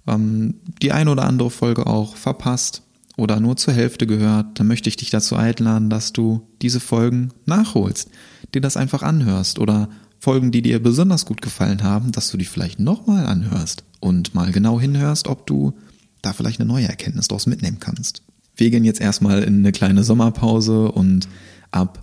ähm, 0.07 0.55
die 0.83 0.93
ein 0.93 1.09
oder 1.09 1.25
andere 1.25 1.51
Folge 1.51 1.87
auch 1.87 2.17
verpasst 2.17 2.83
oder 3.17 3.41
nur 3.41 3.57
zur 3.57 3.75
Hälfte 3.75 4.07
gehört, 4.07 4.59
dann 4.59 4.67
möchte 4.67 4.89
ich 4.89 4.97
dich 4.97 5.11
dazu 5.11 5.37
einladen, 5.37 5.91
dass 5.91 6.13
du 6.13 6.47
diese 6.63 6.81
Folgen 6.81 7.31
nachholst, 7.47 8.11
dir 8.55 8.61
das 8.61 8.77
einfach 8.77 9.03
anhörst 9.03 9.59
oder 9.59 9.89
Folgen, 10.19 10.51
die 10.51 10.63
dir 10.63 10.83
besonders 10.83 11.27
gut 11.27 11.43
gefallen 11.43 11.83
haben, 11.83 12.11
dass 12.11 12.31
du 12.31 12.39
die 12.39 12.47
vielleicht 12.47 12.81
nochmal 12.81 13.27
anhörst 13.27 13.85
und 14.01 14.35
mal 14.35 14.53
genau 14.53 14.81
hinhörst, 14.81 15.29
ob 15.29 15.47
du 15.47 15.75
da 16.23 16.33
vielleicht 16.33 16.61
eine 16.61 16.69
neue 16.69 16.89
Erkenntnis 16.89 17.29
daraus 17.29 17.47
mitnehmen 17.47 17.79
kannst. 17.79 18.23
Wir 18.57 18.71
gehen 18.71 18.85
jetzt 18.85 19.01
erstmal 19.01 19.43
in 19.43 19.59
eine 19.59 19.73
kleine 19.73 20.03
Sommerpause 20.03 20.91
und 20.91 21.29
ab 21.71 22.03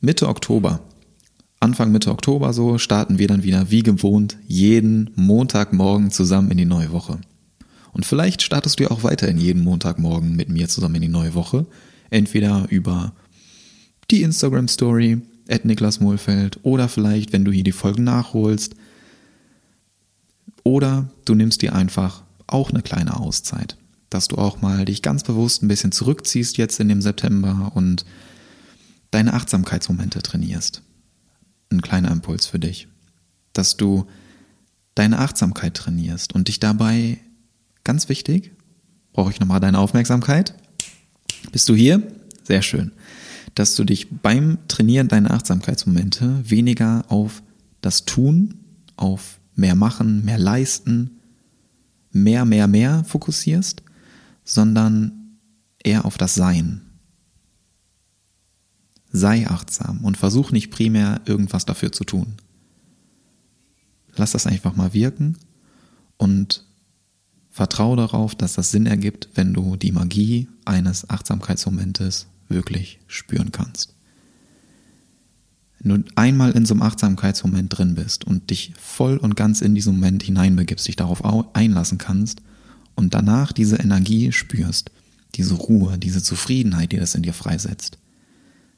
Mitte 0.00 0.28
Oktober, 0.28 0.80
Anfang 1.60 1.92
Mitte 1.92 2.10
Oktober 2.10 2.54
so, 2.54 2.78
starten 2.78 3.18
wir 3.18 3.28
dann 3.28 3.42
wieder 3.42 3.70
wie 3.70 3.82
gewohnt 3.82 4.38
jeden 4.48 5.10
Montagmorgen 5.14 6.10
zusammen 6.10 6.50
in 6.50 6.56
die 6.56 6.64
neue 6.64 6.90
Woche. 6.90 7.18
Und 7.92 8.06
vielleicht 8.06 8.42
startest 8.42 8.78
du 8.78 8.84
ja 8.84 8.90
auch 8.90 9.02
weiterhin 9.02 9.38
jeden 9.38 9.62
Montagmorgen 9.62 10.36
mit 10.36 10.48
mir 10.48 10.68
zusammen 10.68 10.96
in 10.96 11.02
die 11.02 11.08
neue 11.08 11.34
Woche. 11.34 11.66
Entweder 12.10 12.66
über 12.70 13.12
die 14.10 14.22
Instagram 14.22 14.68
Story, 14.68 15.20
at 15.48 15.64
Niklas 15.64 16.00
Mohlfeld, 16.00 16.60
oder 16.62 16.88
vielleicht, 16.88 17.32
wenn 17.32 17.44
du 17.44 17.52
hier 17.52 17.64
die 17.64 17.72
Folgen 17.72 18.04
nachholst. 18.04 18.74
Oder 20.62 21.10
du 21.24 21.34
nimmst 21.34 21.62
dir 21.62 21.74
einfach 21.74 22.22
auch 22.46 22.70
eine 22.70 22.82
kleine 22.82 23.18
Auszeit. 23.18 23.76
Dass 24.08 24.28
du 24.28 24.36
auch 24.36 24.60
mal 24.60 24.84
dich 24.84 25.02
ganz 25.02 25.22
bewusst 25.22 25.62
ein 25.62 25.68
bisschen 25.68 25.92
zurückziehst 25.92 26.58
jetzt 26.58 26.80
in 26.80 26.88
dem 26.88 27.02
September 27.02 27.72
und 27.74 28.04
deine 29.10 29.34
Achtsamkeitsmomente 29.34 30.22
trainierst. 30.22 30.82
Ein 31.70 31.82
kleiner 31.82 32.10
Impuls 32.10 32.46
für 32.46 32.58
dich. 32.58 32.88
Dass 33.52 33.76
du 33.76 34.06
deine 34.94 35.18
Achtsamkeit 35.18 35.74
trainierst 35.74 36.34
und 36.34 36.48
dich 36.48 36.60
dabei 36.60 37.18
Ganz 37.90 38.08
wichtig, 38.08 38.52
brauche 39.12 39.32
ich 39.32 39.40
nochmal 39.40 39.58
deine 39.58 39.80
Aufmerksamkeit. 39.80 40.54
Bist 41.50 41.68
du 41.68 41.74
hier? 41.74 42.00
Sehr 42.44 42.62
schön. 42.62 42.92
Dass 43.56 43.74
du 43.74 43.82
dich 43.82 44.08
beim 44.22 44.58
Trainieren 44.68 45.08
deiner 45.08 45.32
Achtsamkeitsmomente 45.32 46.48
weniger 46.48 47.04
auf 47.08 47.42
das 47.80 48.04
Tun, 48.04 48.60
auf 48.94 49.40
mehr 49.56 49.74
machen, 49.74 50.24
mehr 50.24 50.38
leisten, 50.38 51.18
mehr, 52.12 52.44
mehr, 52.44 52.68
mehr 52.68 53.02
fokussierst, 53.02 53.82
sondern 54.44 55.38
eher 55.82 56.04
auf 56.04 56.16
das 56.16 56.36
Sein. 56.36 56.82
Sei 59.10 59.48
achtsam 59.48 60.04
und 60.04 60.16
versuch 60.16 60.52
nicht 60.52 60.70
primär 60.70 61.22
irgendwas 61.24 61.66
dafür 61.66 61.90
zu 61.90 62.04
tun. 62.04 62.36
Lass 64.14 64.30
das 64.30 64.46
einfach 64.46 64.76
mal 64.76 64.94
wirken 64.94 65.38
und 66.18 66.69
Vertraue 67.60 67.94
darauf, 67.94 68.34
dass 68.34 68.54
das 68.54 68.70
Sinn 68.70 68.86
ergibt, 68.86 69.28
wenn 69.34 69.52
du 69.52 69.76
die 69.76 69.92
Magie 69.92 70.48
eines 70.64 71.10
Achtsamkeitsmomentes 71.10 72.26
wirklich 72.48 73.00
spüren 73.06 73.52
kannst. 73.52 73.92
Wenn 75.78 76.04
du 76.04 76.10
einmal 76.14 76.52
in 76.52 76.64
so 76.64 76.72
einem 76.72 76.80
Achtsamkeitsmoment 76.80 77.76
drin 77.76 77.96
bist 77.96 78.24
und 78.24 78.48
dich 78.48 78.72
voll 78.80 79.18
und 79.18 79.36
ganz 79.36 79.60
in 79.60 79.74
diesen 79.74 79.96
Moment 79.96 80.22
hineinbegibst, 80.22 80.88
dich 80.88 80.96
darauf 80.96 81.22
einlassen 81.54 81.98
kannst 81.98 82.40
und 82.94 83.12
danach 83.12 83.52
diese 83.52 83.76
Energie 83.76 84.32
spürst, 84.32 84.90
diese 85.34 85.52
Ruhe, 85.52 85.98
diese 85.98 86.22
Zufriedenheit, 86.22 86.92
die 86.92 86.96
das 86.96 87.14
in 87.14 87.24
dir 87.24 87.34
freisetzt, 87.34 87.98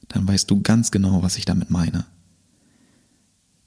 dann 0.09 0.27
weißt 0.27 0.51
du 0.51 0.61
ganz 0.61 0.91
genau, 0.91 1.23
was 1.23 1.37
ich 1.37 1.45
damit 1.45 1.71
meine. 1.71 2.05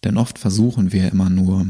Denn 0.03 0.17
oft 0.17 0.37
versuchen 0.37 0.91
wir 0.91 1.09
immer 1.09 1.29
nur 1.29 1.67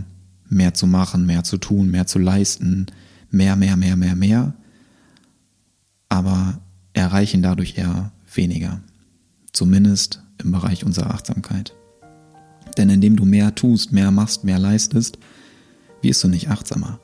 mehr 0.49 0.73
zu 0.73 0.88
machen, 0.88 1.27
mehr 1.27 1.43
zu 1.43 1.58
tun, 1.58 1.91
mehr 1.91 2.08
zu 2.08 2.17
leisten, 2.17 2.88
mehr, 3.36 3.56
mehr, 3.56 3.76
mehr, 3.76 3.98
mehr, 3.98 4.15
mehr, 4.15 4.54
aber 6.10 6.60
erreichen 6.93 7.41
dadurch 7.41 7.78
eher 7.78 8.12
weniger. 8.34 8.80
Zumindest 9.52 10.24
im 10.41 10.52
Bereich 10.52 10.86
unserer 10.86 11.13
Achtsamkeit. 11.13 11.76
Denn 12.78 12.89
indem 12.89 13.15
du 13.15 13.26
mehr 13.26 13.54
tust, 13.54 13.91
mehr 13.91 14.12
machst, 14.12 14.43
mehr 14.43 14.60
leistest, 14.60 15.17
wirst 16.02 16.24
du 16.24 16.28
nicht 16.28 16.50
achtsamer. 16.50 17.00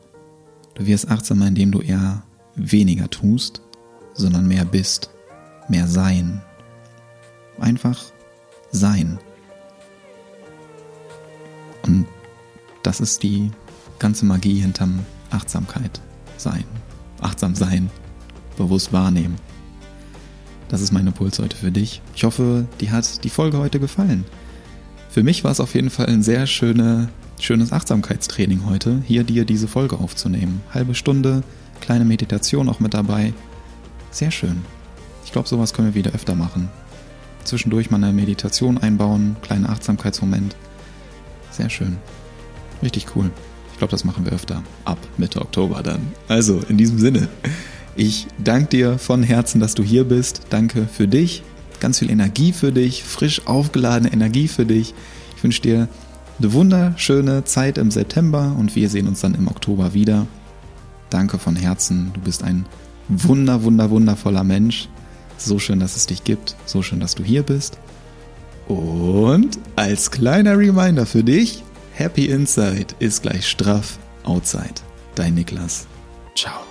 Du 0.76 0.86
wirst 0.86 1.10
achtsamer, 1.10 1.48
indem 1.48 1.72
du 1.72 1.82
eher 1.82 2.24
weniger 2.56 3.10
tust, 3.10 3.62
sondern 4.14 4.48
mehr 4.48 4.66
bist, 4.66 5.10
mehr 5.68 5.88
sein. 5.88 6.42
Einfach 7.60 8.06
sein. 8.72 9.20
Und 11.84 12.06
das 12.84 13.00
ist 13.00 13.24
die 13.24 13.52
ganze 14.00 14.26
Magie 14.26 14.60
hinterm 14.60 15.00
Achtsamkeit 15.30 16.02
sein, 16.42 16.64
achtsam 17.22 17.56
sein, 17.56 17.90
bewusst 18.58 18.92
wahrnehmen. 18.94 19.36
Das 20.70 20.82
ist 20.82 20.92
mein 20.92 21.08
Impuls 21.08 21.40
heute 21.40 21.58
für 21.58 21.72
dich. 21.72 22.02
Ich 22.16 22.24
hoffe, 22.24 22.66
dir 22.80 22.92
hat 22.92 23.24
die 23.24 23.30
Folge 23.30 23.58
heute 23.58 23.80
gefallen. 23.80 24.26
Für 25.10 25.24
mich 25.24 25.44
war 25.44 25.52
es 25.52 25.60
auf 25.60 25.76
jeden 25.76 25.90
Fall 25.90 26.06
ein 26.06 26.24
sehr 26.24 26.48
schöne, 26.48 27.10
schönes 27.40 27.74
Achtsamkeitstraining 27.74 28.66
heute, 28.66 29.02
hier 29.06 29.24
dir 29.24 29.44
diese 29.44 29.68
Folge 29.68 29.98
aufzunehmen. 30.00 30.62
Halbe 30.74 30.96
Stunde, 30.96 31.44
kleine 31.82 32.06
Meditation 32.06 32.70
auch 32.70 32.80
mit 32.80 32.94
dabei. 32.94 33.34
Sehr 34.12 34.32
schön. 34.32 34.62
Ich 35.26 35.34
glaube, 35.34 35.50
sowas 35.50 35.74
können 35.74 35.90
wir 35.90 35.96
wieder 35.96 36.12
öfter 36.12 36.36
machen. 36.36 36.70
Zwischendurch 37.44 37.92
mal 37.92 37.98
eine 37.98 38.14
Meditation 38.14 38.78
einbauen, 38.78 39.36
kleiner 39.42 39.70
Achtsamkeitsmoment. 39.70 40.56
Sehr 41.52 41.70
schön. 41.70 41.98
Richtig 42.82 43.08
cool 43.16 43.32
glaube, 43.82 43.92
das 43.92 44.04
machen 44.04 44.26
wir 44.26 44.32
öfter. 44.32 44.62
Ab 44.86 45.00
Mitte 45.18 45.42
Oktober 45.42 45.82
dann. 45.82 46.12
Also, 46.28 46.62
in 46.70 46.78
diesem 46.78 47.00
Sinne, 47.00 47.28
ich 47.96 48.28
danke 48.38 48.70
dir 48.70 49.00
von 49.00 49.24
Herzen, 49.24 49.60
dass 49.60 49.74
du 49.74 49.82
hier 49.82 50.04
bist. 50.04 50.42
Danke 50.52 50.86
für 50.86 51.08
dich. 51.08 51.42
Ganz 51.80 51.98
viel 51.98 52.12
Energie 52.12 52.54
für 52.54 52.72
dich, 52.72 53.04
frisch 53.04 53.48
aufgeladene 53.48 54.14
Energie 54.14 54.48
für 54.48 54.68
dich. 54.68 54.94
Ich 55.36 55.44
wünsche 55.44 55.64
dir 55.64 55.88
eine 56.38 56.54
wunderschöne 56.54 57.44
Zeit 57.46 57.80
im 57.80 57.90
September 57.90 58.56
und 58.56 58.76
wir 58.76 58.88
sehen 58.88 59.08
uns 59.08 59.22
dann 59.22 59.34
im 59.34 59.48
Oktober 59.48 59.96
wieder. 59.96 60.28
Danke 61.10 61.40
von 61.40 61.56
Herzen. 61.56 62.12
Du 62.14 62.22
bist 62.22 62.44
ein 62.44 62.66
wunder, 63.10 63.64
wunder, 63.64 63.90
wundervoller 63.90 64.44
Mensch. 64.44 64.90
So 65.40 65.58
schön, 65.58 65.80
dass 65.80 65.96
es 65.96 66.06
dich 66.06 66.24
gibt. 66.24 66.56
So 66.68 66.84
schön, 66.84 67.00
dass 67.00 67.16
du 67.16 67.24
hier 67.24 67.42
bist. 67.42 67.80
Und 68.68 69.58
als 69.76 70.12
kleiner 70.12 70.56
Reminder 70.56 71.08
für 71.08 71.24
dich, 71.24 71.64
Happy 72.02 72.32
Inside 72.32 72.96
ist 72.98 73.22
gleich 73.22 73.48
straff 73.48 74.00
Outside. 74.24 74.74
Dein 75.14 75.36
Niklas. 75.36 75.86
Ciao. 76.34 76.71